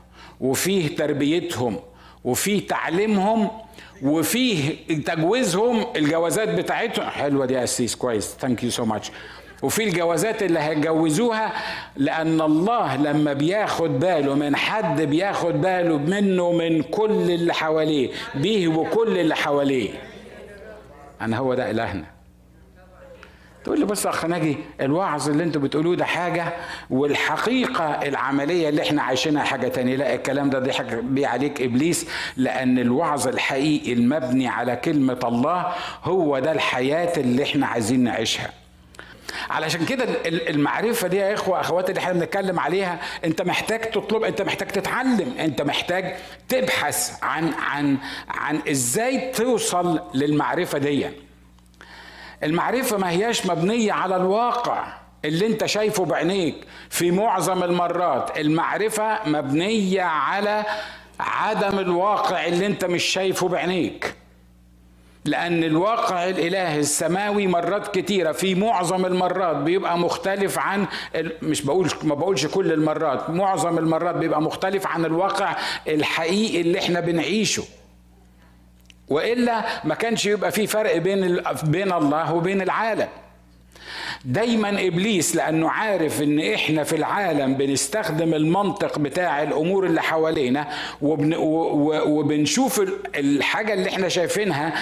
[0.41, 1.79] وفيه تربيتهم
[2.25, 3.51] وفيه تعليمهم
[4.03, 4.75] وفيه
[5.07, 7.07] تجويزهم الجوازات بتاعتهم.
[7.11, 8.37] حلوة دي قسيس كويس.
[8.41, 9.11] thank you so much
[9.63, 11.53] وفي الجوازات اللي هيتجوزوها
[11.97, 18.69] لأن الله لما بياخد باله من حد بياخد باله منه من كل اللي حواليه بيه
[18.69, 19.91] وكل اللي حواليه.
[21.21, 22.05] أنا هو ده إلهنا.
[23.69, 26.53] تقول لي بص أخ ناجي الوعظ اللي أنتوا بتقولوه ده حاجة
[26.91, 29.97] والحقيقة العملية اللي إحنا عايشينها حاجة تانية.
[29.97, 35.73] لا الكلام ده ضحك بيه عليك إبليس لأن الوعظ الحقيقي المبني على كلمة الله
[36.05, 38.51] هو ده الحياة اللي إحنا عايزين نعيشها.
[39.51, 44.43] علشان كده المعرفة دي يا إخوة أخوات اللي إحنا بنتكلم عليها انت محتاج تطلب انت
[44.43, 46.15] محتاج تتعلم انت محتاج
[46.49, 47.97] تبحث عن عن
[48.29, 51.07] عن إزاي توصل للمعرفة دي.
[52.43, 54.85] المعرفة ما هياش مبنية على الواقع
[55.25, 56.57] اللي انت شايفه بعينيك.
[56.91, 60.65] في معظم المرات المعرفة مبنية على
[61.21, 64.15] عدم الواقع اللي انت مش شايفه بعينيك.
[65.25, 70.87] لأن الواقع الإلهي السماوي مرات كتيرة في معظم المرات بيبقى مختلف عن
[71.43, 75.57] مش بقول ما بقولش كل المرات معظم المرات بيبقى مختلف عن الواقع
[75.89, 77.63] الحقيقي اللي إحنا بنعيشه.
[79.11, 83.09] وإلا ما كانش يبقى في فرق بين بين الله وبين العالم.
[84.25, 90.69] دايما إبليس لأنه عارف إن إحنا في العالم بنستخدم المنطق بتاع الأمور اللي حوالينا
[91.03, 91.35] وبن
[92.07, 92.81] وبنشوف
[93.17, 94.73] الحاجة اللي إحنا شايفينها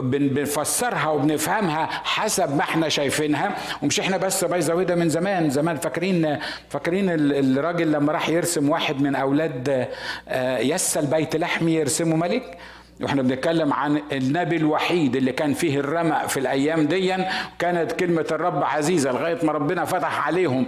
[0.00, 3.56] بنفسرها وبنفهمها حسب ما إحنا شايفينها.
[3.82, 6.38] ومش إحنا بس باي ده من زمان زمان فاكرين
[6.68, 9.88] فاكرين الراجل لما راح يرسم واحد من أولاد
[10.28, 12.58] آه، يسى البيت لحمي يرسمه ملك؟
[13.02, 17.16] وإحنا بنتكلم عن النبي الوحيد اللي كان فيه الرمق في الأيام دي
[17.58, 20.66] كانت كلمة الرب عزيزة لغاية ما ربنا فتح عليهم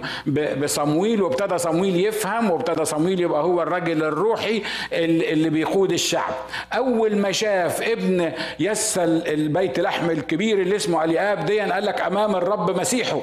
[0.61, 4.61] بصمويل وابتدى صمويل يفهم وابتدى صمويل يبقى هو الراجل الروحي
[4.93, 6.33] اللي بيقود الشعب.
[6.73, 12.35] أول ما شاف ابن يسل البيت لحم الكبير اللي اسمه أليآب دي قال لك أمام
[12.35, 13.21] الرب مسيحه.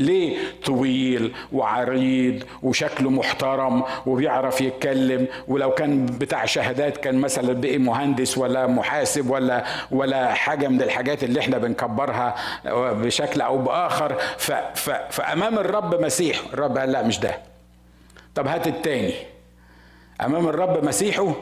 [0.00, 8.38] ليه طويل وعريض وشكله محترم وبيعرف يتكلم؟ ولو كان بتاع شهادات كان مثلا بقي مهندس
[8.38, 12.34] ولا محاسب ولا ولا حاجة من الحاجات اللي إحنا بنكبرها
[12.92, 14.14] بشكل أو بآخر.
[14.38, 17.38] ف ف فأمام الرب مسيح الرب قال لا مش ده.
[18.34, 19.14] طب هات التاني.
[20.24, 21.34] أمام الرب مسيحه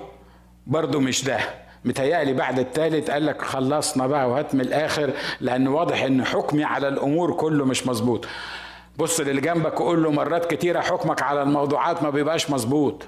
[0.66, 1.38] برضه مش ده.
[1.86, 6.88] متهيألي بعد الثالث قال لك خلصنا بقى وهات من الآخر لأن واضح إن حكمي على
[6.88, 8.26] الأمور كله مش مظبوط.
[8.98, 13.04] بص للي جنبك وقول له مرات كتيرة حكمك على الموضوعات ما بيبقاش مظبوط.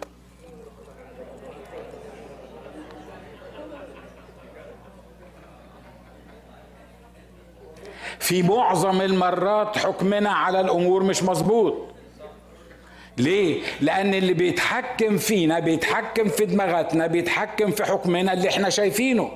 [8.19, 11.88] في معظم المرات حكمنا على الأمور مش مظبوط.
[13.19, 19.31] ليه؟ لأن اللي بيتحكم فينا بيتحكم في دماغاتنا بيتحكم في حكمنا اللي إحنا شايفينه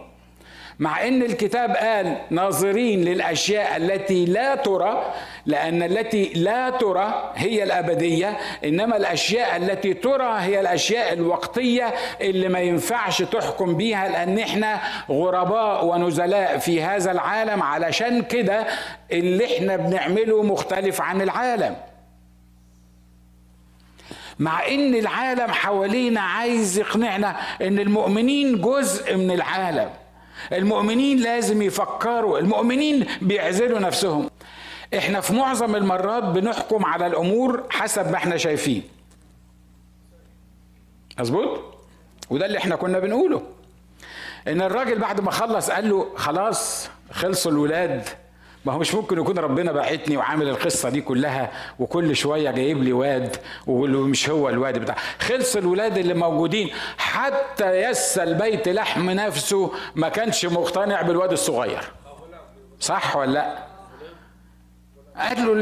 [0.79, 5.13] مع إن الكتاب قال ناظرين للأشياء التي لا ترى
[5.47, 12.61] لأن التي لا ترى هي الأبدية إنما الأشياء التي ترى هي الأشياء الوقتية اللي ما
[12.61, 18.67] ينفعش تحكم بيها لأن إحنا غرباء ونزلاء في هذا العالم علشان كده
[19.13, 21.77] اللي إحنا بنعمله مختلف عن العالم
[24.39, 29.91] مع إن العالم حوالينا عايز يقنعنا إن المؤمنين جزء من العالم.
[30.53, 34.31] المؤمنين لازم يفكروا المؤمنين بيعزلوا نفسهم.
[34.97, 38.83] إحنا في معظم المرات بنحكم على الأمور حسب ما إحنا شايفين.
[41.19, 41.61] مظبوط؟
[42.31, 43.43] وده اللي إحنا كنا بنقوله.
[44.49, 48.09] إن الراجل بعد ما خلص قال له خلاص خلصوا الولاد.
[48.65, 52.93] ما هو مش ممكن يكون ربنا باعتني وعامل القصة دي كلها وكل شوية جايب لي
[52.93, 54.97] واد ومش هو الواد بتاع.
[55.19, 56.71] خلص الولاد اللي موجودين.
[56.99, 61.81] حتى يس البيت لحم نفسه ما كانش مقتنع بالواد الصغير.
[62.81, 63.72] صح ولا لا؟
[65.19, 65.53] قال له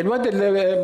[0.00, 0.26] الواد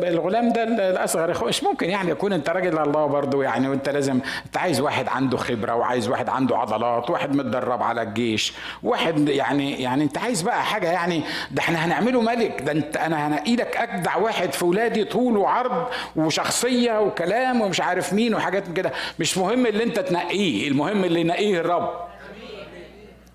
[0.03, 4.57] الغلام ده الأصغر مش ممكن يعني يكون أنت راجل الله برضه يعني وأنت لازم أنت
[4.57, 10.03] عايز واحد عنده خبرة وعايز واحد عنده عضلات واحد متدرب على الجيش واحد يعني يعني
[10.03, 14.15] أنت عايز بقى حاجة يعني ده إحنا هنعمله ملك ده أنت أنا هنقي لك أجدع
[14.17, 18.91] واحد في ولادي طول وعرض وشخصية وكلام ومش عارف مين وحاجات كده.
[19.19, 22.07] مش مهم اللي أنت تنقيه المهم اللي ينقيه الرب.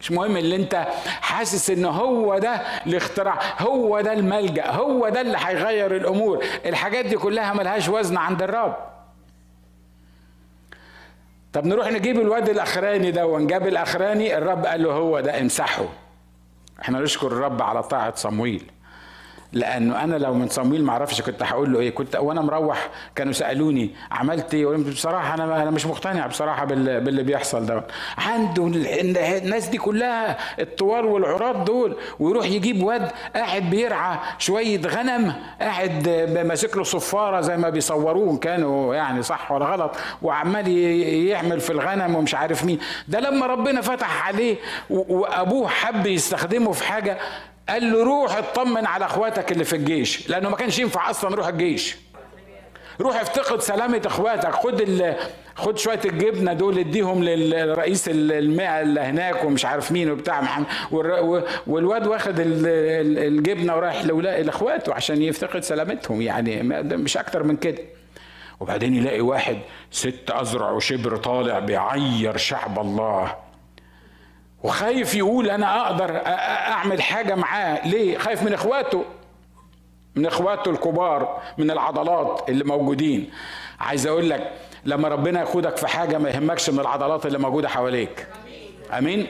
[0.03, 2.51] مش مهم اللي انت حاسس ان هو ده
[2.87, 6.45] الاختراع هو ده الملجأ هو ده اللي هيغير الأمور.
[6.67, 8.77] الحاجات دي كلها ملهاش وزن عند الرب.
[11.53, 15.85] طب نروح نجيب الواد الأخراني ده ونجاب الأخراني الرب قال له هو ده امسحه.
[16.81, 18.71] إحنا نشكر الرب على طاعة صمويل.
[19.53, 21.91] لأنه أنا لو من صمويل ما أعرفش كنت هقول له إيه.
[21.91, 27.67] كنت وأنا مروح كانوا سألوني عملت إيه؟ بصراحة أنا أنا مش مقتنع بصراحة باللي بيحصل
[27.67, 27.85] ده
[28.19, 28.67] عنده
[29.39, 36.09] الناس دي كلها الطوال والعراض دول ويروح يجيب واد قاعد بيرعى شوية غنم قاعد
[36.47, 40.69] ماسك له صفارة زي ما بيصوروه كانوا يعني صح ولا غلط وعمال
[41.29, 42.79] يعمل في الغنم ومش عارف مين.
[43.09, 44.57] ده لما ربنا فتح عليه
[44.91, 47.19] وأبوه حب يستخدمه في حاجة
[47.69, 51.47] قال له روح اطمن على اخواتك اللي في الجيش لأنه ما كانش ينفع أصلا روح
[51.49, 51.97] الجيش.
[53.01, 55.17] روح افتقد سلامة اخواتك خد ال...
[55.55, 60.67] خد شوية الجبنة دول اديهم للرئيس المئة اللي هناك ومش عارف مين وبتاع محمد
[61.67, 66.63] والواد واخد الجبنة ورايح لاخواته عشان يفتقد سلامتهم يعني
[66.97, 67.79] مش أكتر من كده.
[68.61, 69.59] وبعدين يلاقي واحد
[69.91, 73.35] ست أزرع وشبر طالع بيعير شعب الله.
[74.63, 77.89] وخايف يقول أنا أقدر أعمل حاجة معاه.
[77.89, 79.05] ليه؟ خايف من إخواته.
[80.17, 83.31] من إخواته الكبار من العضلات اللي موجودين.
[83.81, 84.51] عايز أقول لك
[84.85, 88.27] لما ربنا ياخدك في حاجة ما يهمكش من العضلات اللي موجودة حواليك.
[88.99, 89.27] أمين؟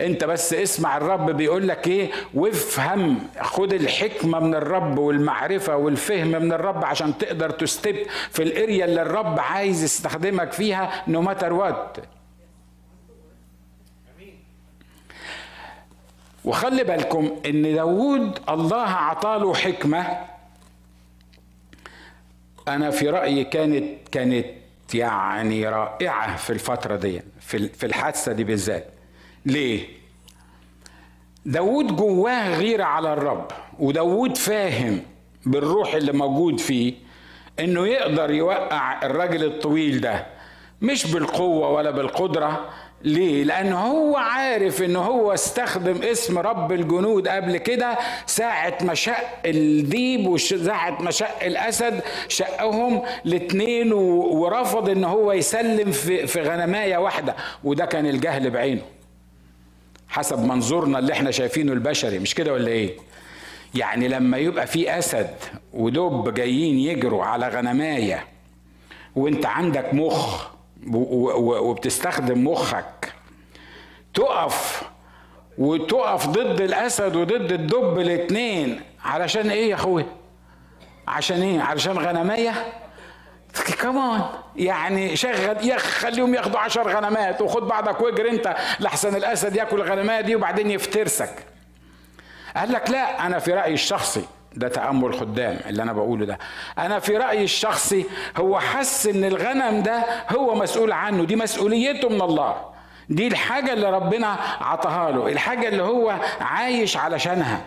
[0.00, 6.52] أنت بس اسمع الرب بيقول لك إيه؟ وافهم خد الحكمة من الرب والمعرفة والفهم من
[6.52, 7.96] الرب عشان تقدر تستب
[8.30, 11.96] في الأريا اللي الرب عايز يستخدمك فيها نو ماتر وات
[16.46, 20.06] وخلي بالكم إن داود الله عطاله حكمة.
[22.68, 24.46] أنا في رأيي كانت كانت
[24.94, 27.22] يعني رائعة في الفترة دي
[27.74, 28.86] في الحادثة دي بالذات.
[29.46, 29.86] ليه؟
[31.46, 35.02] داود جواه غيرة على الرب وداود فاهم
[35.46, 36.94] بالروح اللي موجود فيه
[37.60, 40.26] إنه يقدر يوقع الراجل الطويل ده
[40.82, 42.70] مش بالقوة ولا بالقدرة
[43.06, 49.16] ليه؟ لأن هو عارف إن هو استخدم اسم رب الجنود قبل كده ساعة ما شق
[49.46, 57.36] الديب وساعة ما شق الأسد شقهم الاتنين ورفض إن هو يسلم في في غنماية واحدة
[57.64, 58.82] وده كان الجهل بعينه.
[60.08, 62.90] حسب منظورنا اللي إحنا شايفينه البشري مش كده ولا إيه
[63.74, 65.30] يعني لما يبقى في أسد
[65.72, 68.24] ودب جايين يجروا على غنماية
[69.16, 70.55] وإنت عندك مخ
[70.92, 73.12] وبتستخدم مخك.
[74.14, 74.82] تقف
[75.58, 80.06] وتقف ضد الأسد وضد الدب الاثنين علشان إيه يا اخويا
[81.08, 82.72] عشان إيه؟ علشان غنمايه
[83.80, 84.22] كمان
[84.56, 90.24] يعني شغل يا خليهم ياخدوا عشر غنمات وخد بعضك واجري أنت لحسن الأسد ياكل الغنمات
[90.24, 91.46] دي وبعدين يفترسك.
[92.56, 94.24] قال لك لا أنا في رأيي الشخصي
[94.56, 96.38] ده تأمل خدام اللي أنا بقوله ده.
[96.78, 98.04] أنا في رأيي الشخصي
[98.36, 100.04] هو حس إن الغنم ده
[100.36, 102.56] هو مسؤول عنه دي مسؤوليته من الله.
[103.08, 107.60] دي الحاجة اللي ربنا عطاها له الحاجة اللي هو عايش علشانها.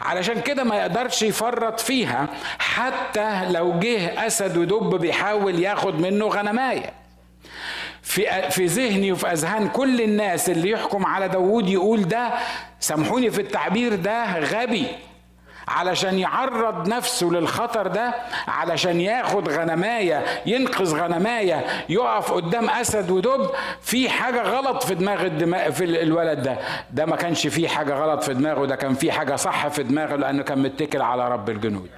[0.00, 2.26] علشان كده ما يقدرش يفرط فيها
[2.58, 6.92] حتى لو جه أسد ودب بيحاول ياخد منه غنماية.
[8.02, 12.30] في في ذهني وفي أذهان كل الناس اللي يحكم على داوود يقول ده
[12.80, 14.86] سامحوني في التعبير ده غبي.
[15.70, 18.14] علشان يعرض نفسه للخطر ده
[18.48, 25.70] علشان ياخد غنماية ينقذ غنماية يقف قدام أسد ودب في حاجة غلط في دماغ الدماغ
[25.70, 26.58] في الولد ده.
[26.92, 30.16] ده ما كانش فيه حاجة غلط في دماغه ده كان فيه حاجة صح في دماغه
[30.16, 31.90] لأنه كان متكل على رب الجنود.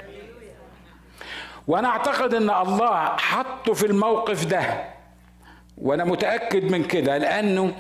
[1.67, 4.63] وأنا أعتقد إن الله حطه في الموقف ده.
[5.79, 7.73] وأنا متأكد من كده لأنه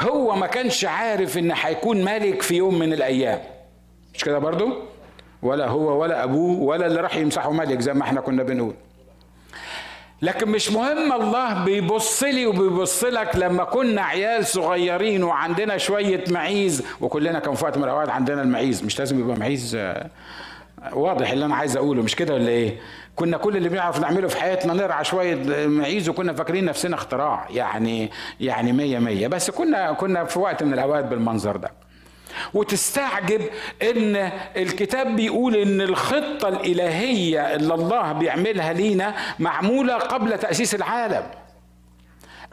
[0.00, 3.40] هو ما كانش عارف إن هيكون ملك في يوم من الأيام.
[4.14, 4.72] مش كده برضو؟
[5.46, 8.74] ولا هو ولا أبوه ولا اللي راح يمسحه ملك زي ما إحنا كنا بنقول.
[10.22, 16.84] لكن مش مهم الله بيبص لي وبيبص لك لما كنا عيال صغيرين وعندنا شوية معيز
[17.00, 20.06] وكلنا كان في وقت من الاوقات عندنا المعيز مش لازم يبقى معيز آه،
[20.92, 22.76] واضح اللي أنا عايز أقوله مش كده ولا إيه؟
[23.16, 28.10] كنا كل اللي بنعرف نعمله في حياتنا نرعى شوية معيز وكنا فاكرين نفسنا اختراع يعني
[28.40, 29.28] يعني مية مية.
[29.28, 31.70] بس كنا كنا في وقت من الأوقات بالمنظر ده.
[32.54, 33.40] وتستعجب
[33.82, 41.22] إن الكتاب بيقول إن الخطة الإلهية اللي الله بيعملها لينا معمولة قبل تأسيس العالم.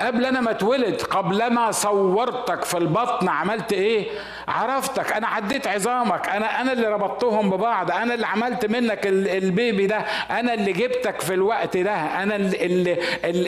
[0.01, 4.08] قبل أنا ما اتولد قبل ما صورتك في البطن عملت إيه؟
[4.47, 5.12] عرفتك.
[5.13, 6.29] أنا عديت عظامك.
[6.29, 7.91] أنا أنا اللي ربطتهم ببعض.
[7.91, 9.97] أنا اللي عملت منك البيبي ده.
[10.32, 11.93] أنا اللي جبتك في الوقت ده.
[11.95, 12.97] أنا اللي, اللي,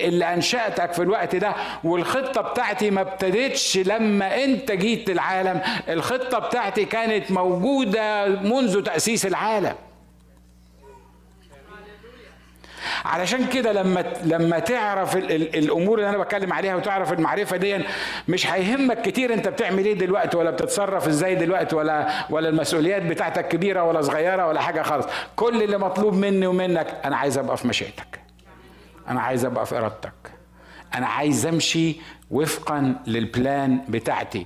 [0.07, 1.53] اللي انشأتك في الوقت ده.
[1.83, 9.75] والخطة بتاعتي ما ابتدتش لما انت جيت العالم الخطة بتاعتي كانت موجودة منذ تأسيس العالم.
[13.05, 17.79] علشان كده لما لما تعرف ال ال الأمور اللي أنا بتكلم عليها وتعرف المعرفة دي
[18.27, 23.47] مش هيهمك كتير أنت بتعمل إيه دلوقتي ولا بتتصرف إزاي دلوقتي ولا ولا المسؤوليات بتاعتك
[23.47, 25.05] كبيرة ولا صغيرة ولا حاجة خالص.
[25.35, 28.19] كل اللي مطلوب مني ومنك أنا عايز أبقى في مشيئتك.
[29.07, 30.13] أنا عايز أبقى في إرادتك.
[30.95, 31.95] أنا عايز أمشي
[32.31, 34.45] وفقا للبلان بتاعتي.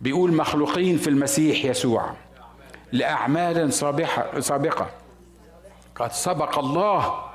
[0.00, 2.10] بيقول مخلوقين في المسيح يسوع
[2.92, 3.72] لأعمال
[4.42, 4.86] سابقة.
[5.94, 7.29] قد سبق الله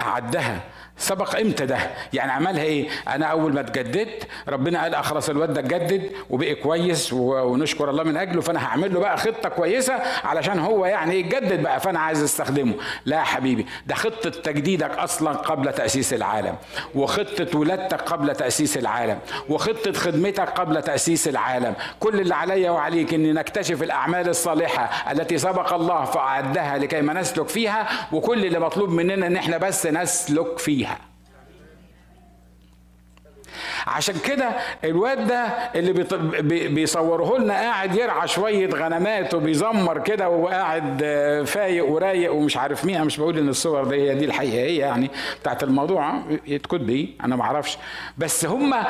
[0.00, 0.60] أعدها.
[0.96, 1.78] سبق إمتى ده؟
[2.12, 7.12] يعني عملها إيه؟ أنا اول ما اتجددت ربنا قال اخلص الواد ده اتجدد وبقي كويس
[7.12, 11.80] ونشكر الله من اجله فانا هعمل له بقى خطة كويسة علشان هو يعني يتجدد بقى
[11.80, 12.74] فانا عايز استخدمه.
[13.04, 16.54] لا يا حبيبي ده خطة تجديدك أصلا قبل تأسيس العالم
[16.94, 19.18] وخطة ولادتك قبل تأسيس العالم
[19.48, 21.74] وخطة خدمتك قبل تأسيس العالم.
[22.00, 27.48] كل اللي عليا وعليك ان نكتشف الأعمال الصالحة التي سبق الله فأعدها لكي ما نسلك
[27.48, 30.91] فيها وكل اللي مطلوب مننا إن إحنا بس نسلك فيها.
[33.86, 34.48] عشان كده
[34.84, 35.92] الواد ده اللي
[36.68, 42.94] بيصوره لنا قاعد يرعى شوية غنمات وبيزمر كده وقاعد آه، فايق ورايق ومش عارف مين.
[42.94, 45.10] أنا مش بقول إن الصور دي هي دي الحقيقيه يعني
[45.40, 46.22] بتاعت الموضوع
[46.62, 47.78] تكون بي أنا ما أعرفش.
[48.18, 48.86] بس هما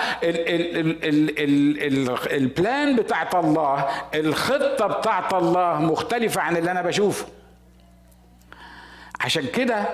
[2.33, 7.27] البلان بتاعت الله الخطة بتاعت الله مختلفة عن اللي أنا بشوفه.
[9.21, 9.85] عشان كده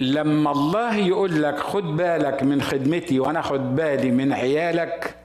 [0.00, 5.16] لما الله يقول لك خد بالك من خدمتي وأنا خد بالي من عيالك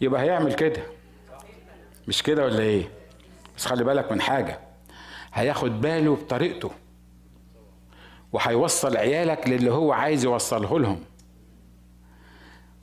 [0.00, 0.82] يبقى هيعمل كده.
[2.08, 2.90] مش كده ولا إيه؟
[3.56, 4.58] بس خلي بالك من حاجة.
[5.32, 6.70] هياخد باله بطريقته
[8.32, 11.00] وهيوصل عيالك للي هو عايز يوصله لهم.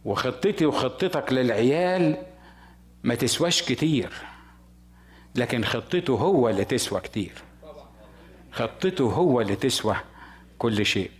[0.06, 2.18] وخطتي وخطتك للعيال
[3.04, 4.14] ما تسواش كتير
[5.36, 7.34] لكن خطته هو اللي تسوى كتير.
[8.52, 9.96] خطته هو اللي تسوى.
[10.58, 11.12] كل شيء.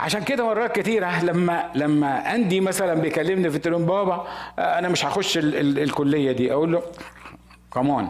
[0.00, 4.26] عشان كده مرات كتيرة لما لما أندي مثلا بيكلمني في التليفون بابا
[4.58, 6.52] أنا مش هخش ال ال الكلية دي.
[6.52, 6.82] أقول له
[7.72, 8.08] كمان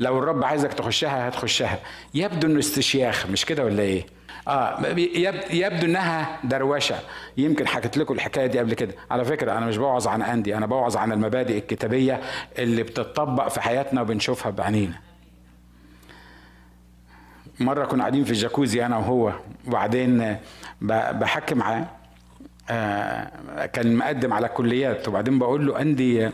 [0.00, 1.78] لو الرب عايزك تخشها هتخشها.
[2.14, 4.06] يبدو إنه استشياخ مش كده ولا إيه؟
[4.48, 4.86] آه
[5.50, 6.96] يبدو إنها دروشة.
[7.36, 8.94] يمكن حكيت لكم الحكاية دي قبل كده.
[9.10, 12.20] على فكرة أنا مش بوعظ عن اندي أنا بوعظ عن المبادئ الكتابية
[12.58, 15.09] اللي بتطبق في حياتنا وبنشوفها بعينينا.
[17.60, 19.32] مرة كنا قاعدين في الجاكوزي أنا وهو
[19.66, 20.36] وبعدين
[20.82, 21.86] بحكي معاه
[22.70, 26.30] آه، كان مقدم على كليات وبعدين بقول له عندي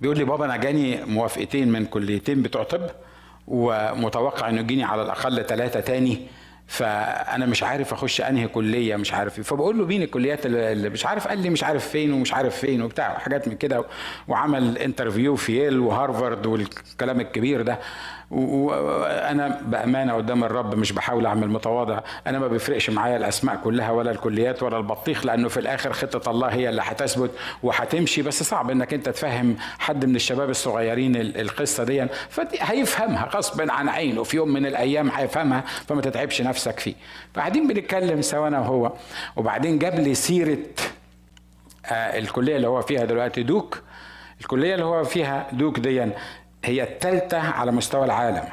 [0.00, 2.90] بيقول لي بابا أنا جاني موافقتين من كليتين بتوع طب
[3.46, 6.20] ومتوقع إنه يجيني على الأقل ثلاثة تاني
[6.66, 9.44] فأنا مش عارف أخش أنهي كلية مش عارف إيه.
[9.44, 12.82] فبقول له مين الكليات اللي مش عارف قال لي مش عارف فين ومش عارف فين
[12.82, 13.84] وبتاع حاجات من كده
[14.28, 17.78] وعمل interview في ييل وهارفارد والكلام الكبير ده.
[18.30, 22.00] وأنا بأمانة قدام الرب مش بحاول أعمل متواضع.
[22.26, 26.48] أنا ما بيفرقش معايا الأسماء كلها ولا الكليات ولا البطيخ لأنه في الآخر خطة الله
[26.48, 27.30] هي اللي هتثبت
[27.62, 28.22] وهتمشي.
[28.22, 32.06] بس صعب إنك أنت تفهم حد من الشباب الصغيرين القصة دي.
[32.28, 34.22] فهيفهمها غصب عن عينه.
[34.22, 36.94] في يوم من الأيام هيفهمها فما تتعبش نفسك فيه.
[37.34, 38.92] فقاعدين بنتكلم سوا أنا وهو.
[39.36, 40.58] وبعدين جاب لي سيرة
[41.86, 43.82] آه، الكلية اللي هو فيها دلوقتي دوك.
[44.40, 46.08] الكلية اللي هو فيها دوك دي
[46.68, 48.44] هي الثالثة على مستوى العالم.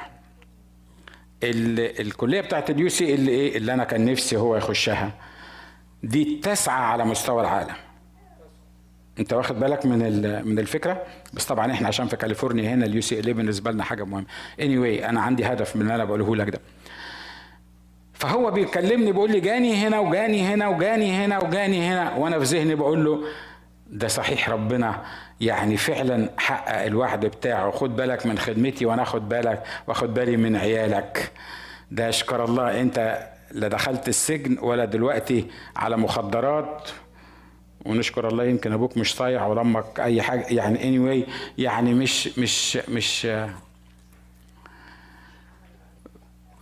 [1.44, 5.12] الكلية بتاعت ال UCLA اللي أنا كان نفسي هو يخشها
[6.04, 7.76] دي التاسعة على مستوى العالم.
[9.20, 10.00] أنت واخد بالك من
[10.48, 11.04] من الفكرة؟
[11.34, 14.26] بس طبعا إحنا عشان في كاليفورنيا هنا ال UCLA بالنسبة لنا حاجة مهمة.
[14.60, 16.60] anyway أنا عندي هدف من اللي أنا بقوله لك ده.
[18.14, 22.76] فهو بيكلمني بيقول لي جاني هنا وجاني هنا وجاني هنا وجاني هنا وأنا في ذهني
[22.76, 23.24] بقول له
[23.88, 25.04] ده صحيح ربنا.
[25.42, 27.72] يعني فعلا حقق الوعد بتاعه.
[27.72, 31.32] خد بالك من خدمتي وأنا أخد بالك وأخد بالي من عيالك.
[31.92, 32.82] ده اشكر الله.
[32.82, 36.90] أنت لا دخلت السجن ولا دلوقتي على مخدرات.
[37.86, 40.46] ونشكر الله يمكن أبوك مش طايع ولا أمك أي حاجة.
[40.50, 43.28] يعني anyway يعني مش مش مش.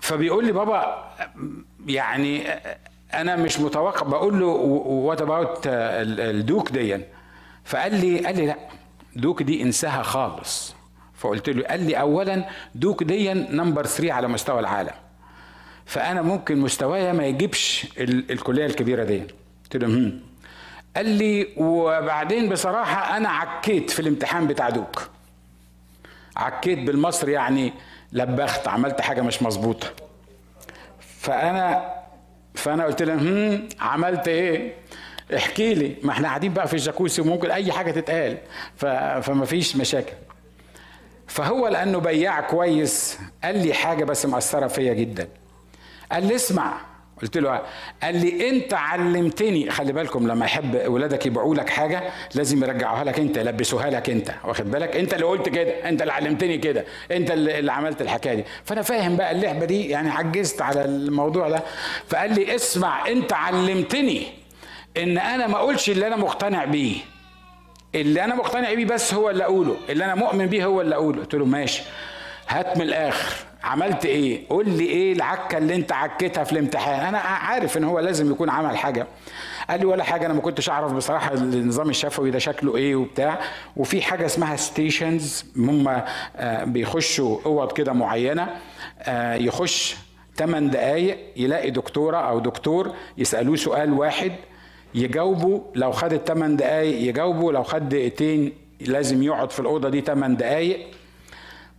[0.02, 1.12] فبيقول لي بابا
[1.88, 2.48] يعني
[3.14, 4.08] أنا مش متوقع.
[4.08, 7.02] بقول له what about ال دوك دي
[7.66, 8.58] فقال لي قال لي لا
[9.16, 10.76] دوك دي انساها خالص.
[11.14, 12.46] فقلت له قال لي اولا
[12.76, 14.94] دوك دي number 3 على مستوى العالم.
[15.86, 19.24] فأنا ممكن مستوايا ما يجيبش الكلية الكبيرة دي.
[19.64, 20.12] قلت له
[20.96, 25.10] قال لي وبعدين بصراحة أنا عكيت في الامتحان بتاع دوك.
[26.36, 27.74] عكيت بالمصري يعني
[28.12, 29.88] لبخت عملت حاجة مش مظبوطة.
[31.20, 31.94] فأنا
[32.56, 34.74] فأنا قلت له هم عملت إيه؟
[35.34, 35.96] احكي لي.
[36.04, 38.38] ما إحنا قاعدين بقى في الجاكوسي وممكن أي حاجة تتقال.
[39.22, 40.14] فما فيش مشاكل.
[41.28, 45.28] فهو لأنه بياع كويس قال لي حاجة بس مأثرة فيا جدا.
[46.12, 46.74] قال لي اسمع.
[47.22, 47.62] قلت له
[48.04, 49.70] قال لي أنت علمتني.
[49.72, 52.04] خلي بالكم لما يحب ولادك يبيعوا لك حاجة
[52.36, 54.32] لازم يرجعوها لك أنت يلبسوها لك أنت.
[54.44, 55.90] واخد بالك؟ أنت اللي قلت كده.
[55.90, 56.86] أنت اللي علمتني كده.
[57.12, 58.44] أنت اللي عملت الحكاية دي.
[58.66, 61.64] فأنا فاهم بقى اللعبة دي يعني عجزت على الموضوع ده.
[62.08, 64.43] فقال لي اسمع أنت علمتني.
[64.98, 66.96] إن أنا ما اقولش اللي أنا مقتنع بيه.
[67.96, 69.78] اللي أنا مقتنع بيه بس هو اللي أقوله.
[69.90, 71.20] اللي أنا مؤمن بيه هو اللي أقوله.
[71.20, 71.84] قلت له ماشي.
[72.48, 73.36] هات من الآخر.
[73.64, 77.06] عملت إيه؟ قول لي إيه العكة اللي أنت عكيتها في الامتحان.
[77.06, 79.08] أنا عارف إن هو لازم يكون عمل حاجة.
[79.70, 83.40] قال لي ولا حاجة أنا ما كنتش أعرف بصراحة النظام الشفوي ده شكله إيه وبتاع.
[83.78, 86.02] وفي حاجة اسمها ستيشنز هم
[86.36, 88.50] آه، بيخشوا أوض كده معينة.
[89.00, 89.96] آه، يخش
[90.38, 94.32] 8 دقايق يلاقي دكتورة أو دكتور يسألوه سؤال واحد.
[94.96, 100.36] يجاوبوا لو خد الثمان دقايق يجاوبوا لو خد دقيقتين لازم يقعد في الأوضة دي 8
[100.38, 100.80] دقايق.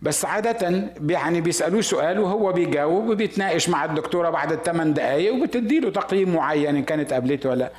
[0.05, 5.89] بس عادة يعني بيسألوه سؤال وهو بيجاوب وبيتناقش مع الدكتورة بعد الثمان دقايق وبتدي له
[5.91, 7.71] تقييم معين إن كانت قابلته ولا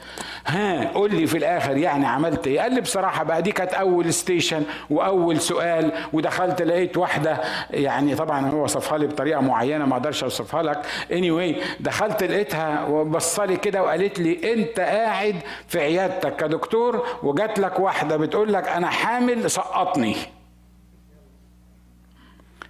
[0.47, 4.15] ها قول لي في الآخر يعني عملت إيه؟ قال لي بصراحة بقى دي كانت أول
[4.15, 10.23] ستيشن وأول سؤال ودخلت لقيت واحدة يعني طبعا هو وصفها لي بطريقة معينة ما أقدرش
[10.23, 10.87] أوصفها لك.
[11.11, 15.37] Anyway دخلت لقيتها وبصلي كده وقالت لي أنت قاعد
[15.69, 20.17] في عيادتك كدكتور وجات لك واحدة بتقول لك أنا حامل سقطني.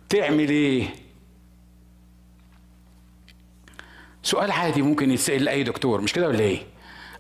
[0.09, 0.87] تعمل إيه؟
[4.23, 6.59] سؤال عادي ممكن يتسأل لأي دكتور مش كده ولا إيه؟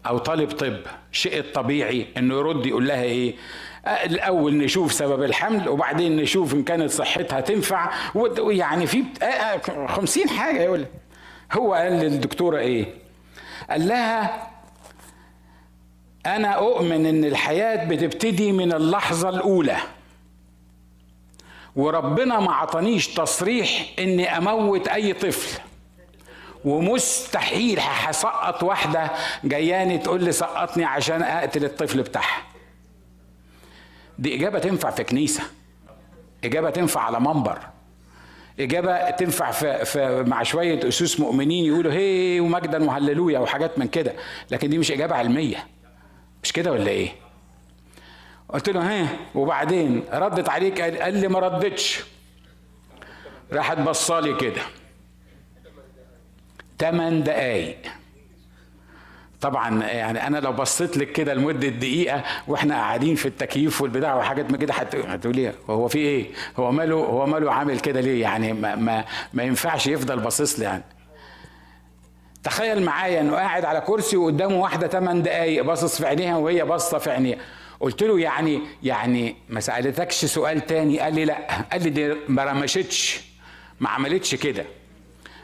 [0.06, 0.76] أو طالب طب
[1.12, 3.34] شيء الطبيعي إنه يرد يقول لها إيه؟
[3.86, 7.92] الأول نشوف سبب الحمل وبعدين نشوف إن كانت صحتها تنفع
[8.40, 9.04] ويعني في
[9.88, 10.86] خمسين حاجة يقول.
[11.52, 12.86] هو قال للدكتورة إيه؟
[13.70, 14.50] قال لها
[16.26, 19.76] أنا أؤمن إن الحياة بتبتدي من اللحظة الأولى.
[21.76, 25.60] وربنا ما عطانيش تصريح إني أموت أي طفل.
[26.64, 29.10] ومستحيل هسقط واحدة
[29.44, 32.42] جياني تقول لي سقطني عشان أقتل الطفل بتاعها.
[34.18, 35.42] دي إجابة تنفع في كنيسة.
[36.44, 37.58] إجابة تنفع على منبر.
[38.60, 44.12] إجابة تنفع في, في مع شوية أسوس مؤمنين يقولوا هي ومجدا وهللويا وحاجات من كده.
[44.50, 45.66] لكن دي مش إجابة علمية.
[46.42, 47.25] مش كده ولا إيه؟
[48.48, 52.04] قلت له ها وبعدين ردت عليك قال لي ما ردتش.
[53.52, 54.62] راحت بصالي كده.
[56.78, 57.76] تمن دقايق.
[59.40, 64.50] طبعا يعني أنا لو بصيت لك كده لمدة دقيقة وإحنا قاعدين في التكييف والبتاع وحاجات
[64.50, 66.26] من كده هتقولي هو في إيه؟
[66.56, 70.64] هو ماله هو ماله عامل كده ليه؟ يعني ما ما, ما ينفعش يفضل باصص لي
[70.64, 70.82] يعني.
[72.44, 76.98] تخيل معايا إنه قاعد على كرسي وقدامه واحدة 8 دقايق باصص في عينيها وهي باصة
[76.98, 77.38] في عينيها.
[77.80, 81.00] قلت له يعني يعني ما سألتكش سؤال تاني.
[81.00, 81.62] قال لي لا.
[81.62, 83.20] قال لي دي ما رمشتش.
[83.80, 84.64] ما عملتش كده.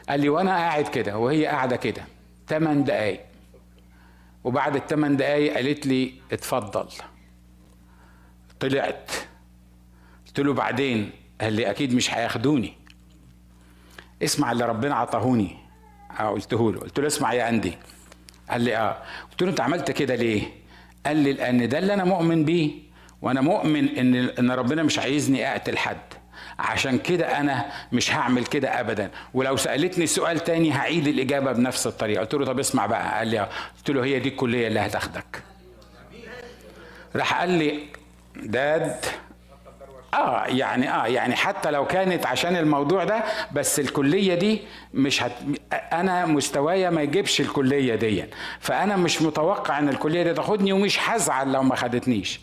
[0.09, 1.17] قال لي وأنا قاعد كده.
[1.17, 2.03] وهي قاعدة كده.
[2.47, 3.21] ثمان دقايق.
[4.43, 6.87] وبعد الثمان دقايق قالت لي اتفضل.
[8.59, 9.11] طلعت.
[10.27, 11.11] قلت له بعدين؟
[11.41, 12.73] قال لي أكيد مش هياخدوني.
[14.23, 15.57] اسمع اللي ربنا عطاهوني.
[16.19, 16.79] قلته له.
[16.79, 17.77] قلت له اسمع يا أندي.
[18.49, 19.03] قال لي آه.
[19.31, 20.62] قلت له أنت عملت كده ليه؟
[21.05, 22.71] قال لي لأن ده اللي أنا مؤمن بيه
[23.21, 25.97] وأنا مؤمن إن إن ربنا مش عايزني أقتل حد.
[26.59, 29.11] عشان كده أنا مش هعمل كده ابدا.
[29.33, 32.21] ولو سألتني سؤال تاني هعيد الإجابة بنفس الطريقة.
[32.21, 33.17] قلت له طب اسمع بقى.
[33.17, 33.39] قال لي
[33.77, 35.43] قلت له هي دي الكلية اللي هتاخدك.
[37.15, 37.79] راح قال لي
[38.35, 38.95] داد
[40.13, 44.61] آه يعني آه يعني حتى لو كانت عشان الموضوع ده بس الكلية دي
[44.93, 45.31] مش هت...
[45.73, 48.25] أنا مستوايا ما يجيبش الكلية دي.
[48.59, 52.39] فأنا مش متوقع إن الكلية دي تاخدني ومش هزعل لو ما خدتنيش.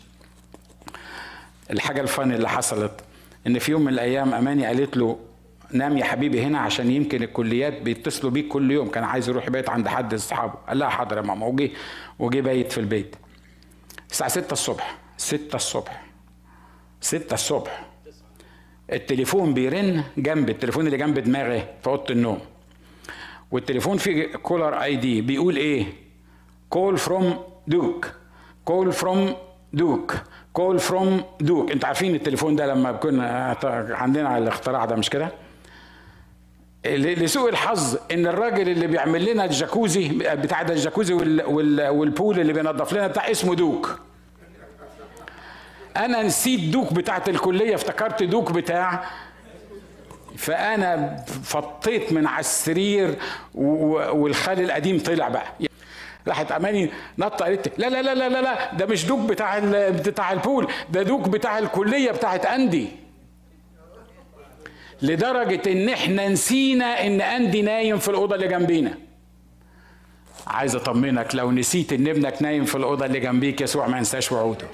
[1.71, 2.91] الحاجة ال fun اللي حصلت
[3.47, 5.19] إن في يوم من الأيام أماني قالت له
[5.73, 8.89] نام يا حبيبي هنا عشان يمكن الكليات بيتصلوا بيك كل يوم.
[8.89, 10.53] كان عايز يروح يبيت عند حد أصحابه.
[10.67, 11.45] قال لها حاضر يا ماما.
[11.45, 11.73] وجي
[12.19, 13.15] وجي بايت في البيت.
[14.11, 16.01] الساعة 6 الصبح 6 الصبح.
[17.01, 17.85] ستة الصبح.
[18.93, 22.39] التليفون بيرن جنب التليفون اللي جنب دماغي في أوضة النوم.
[23.51, 25.85] والتليفون فيه caller ID بيقول إيه؟
[26.69, 28.11] call from Duke
[28.65, 29.35] call from
[29.73, 30.13] Duke
[30.53, 33.57] call from Duke أنتوا عارفين التليفون ده لما كنا
[33.89, 35.31] عندنا الاختراع ده مش كده؟
[36.85, 41.13] لسوء الحظ إن الراجل اللي بيعمل لنا الجاكوزي بتاع ده الجاكوزي
[41.89, 43.99] وال pool اللي بينظف لنا بتاع اسمه دوك
[45.97, 49.09] أنا نسيت دوك بتاعت الكلية افتكرت دوك بتاع.
[50.37, 53.15] فأنا فطيت من على السرير
[53.53, 55.45] والخال القديم طلع بقى.
[56.27, 60.67] راحت اماني نط قالت لا لا لا لا لا ده مش دوك بتاع بتاع البول
[60.89, 62.87] ده دوك بتاع الكلية بتاعت أندي.
[65.01, 68.97] لدرجة إن إحنا نسينا إن أندي نايم في الأوضة اللي جنبينا.
[70.47, 74.67] عايز أطمنك لو نسيت إن ابنك نايم في الأوضة اللي جنبيك يسوع ما ينساش وعوده.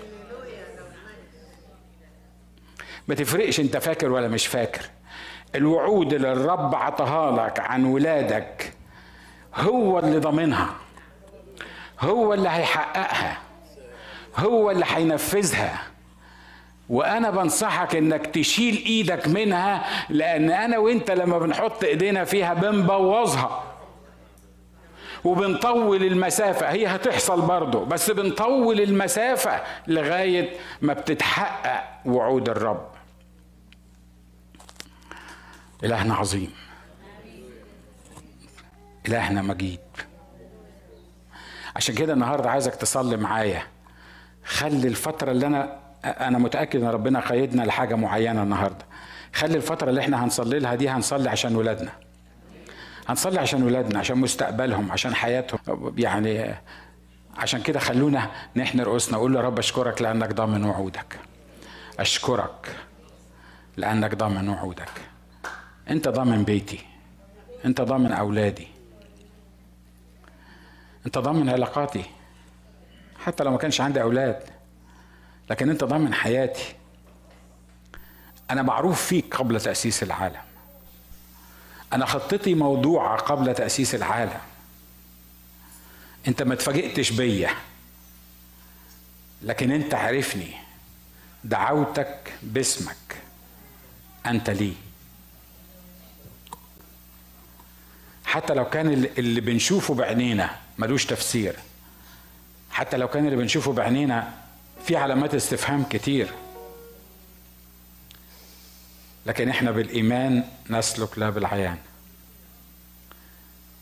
[3.08, 4.82] ما تفرقش انت فاكر ولا مش فاكر.
[5.56, 8.74] الوعود اللي الرب عطاها لك عن ولادك
[9.56, 10.70] هو اللي ضامنها.
[12.00, 13.38] هو اللي هيحققها.
[14.38, 15.80] هو اللي هينفذها.
[16.90, 23.64] وأنا بنصحك إنك تشيل إيدك منها لأن أنا وأنت لما بنحط إيدينا فيها بنبوظها.
[25.24, 26.70] وبنطول المسافة.
[26.72, 30.50] هي هتحصل برضه بس بنطول المسافة لغاية
[30.82, 32.97] ما بتتحقق وعود الرب.
[35.84, 36.52] إلهنا عظيم.
[39.08, 39.80] إلهنا مجيد.
[41.76, 43.64] عشان كده النهاردة عايزك تصلي معايا.
[44.46, 48.86] خلي الفترة اللي أنا أنا متأكد إن ربنا قيدنا لحاجة معينة النهاردة.
[49.34, 51.92] خلي الفترة اللي إحنا هنصلي لها دي هنصلي عشان ولادنا.
[53.08, 55.94] هنصلي عشان ولادنا عشان مستقبلهم عشان حياتهم.
[55.98, 56.56] يعني
[57.38, 61.20] عشان كده خلونا نحن رؤوسنا نقول له رب أشكرك لأنك ضامن وعودك.
[62.00, 62.76] أشكرك
[63.78, 64.90] لأنك ضامن وعودك.
[65.90, 66.80] انت ضامن بيتي.
[67.66, 68.68] انت ضامن اولادي.
[71.06, 72.04] انت ضامن علاقاتي.
[73.20, 74.44] حتى لو ما كانش عندي أولاد.
[75.50, 76.76] لكن انت ضامن حياتي.
[78.52, 80.42] أنا معروف فيك قبل تأسيس العالم.
[81.94, 84.40] أنا خطتي موضوعه قبل تأسيس العالم.
[86.28, 87.50] انت ما اتفاجئتش بيا.
[89.42, 90.54] لكن انت عارفني.
[91.44, 93.22] دعوتك باسمك.
[94.26, 94.74] انت لي
[98.28, 101.56] حتى لو كان اللي بنشوفه بعينينا ملوش تفسير.
[102.72, 104.34] حتى لو كان اللي بنشوفه بعينينا
[104.84, 106.30] في علامات استفهام كتير.
[109.26, 111.78] لكن إحنا بالإيمان نسلك لا بالعيان.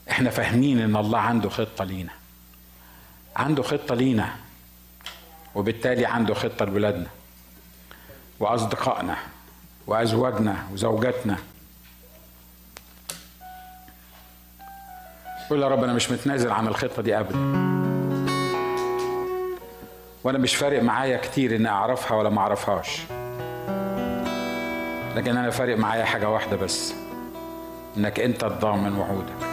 [0.09, 2.11] إحنا فاهمين إن الله عنده خطة لينا.
[3.35, 4.35] عنده خطة لينا.
[5.55, 7.07] وبالتالي عنده خطة لولادنا.
[8.39, 9.17] وأصدقائنا.
[9.87, 10.67] وأزواجنا.
[10.73, 11.37] وزوجاتنا.
[15.49, 17.35] قول يا رب أنا مش متنازل عن الخطة دي ابدا.
[20.23, 23.01] وأنا مش فارق معايا كتير إني أعرفها ولا ما أعرفهاش.
[25.15, 26.93] لكن أنا فارق معايا حاجة واحدة بس
[27.97, 29.44] إنك أنت الضامن وعودك.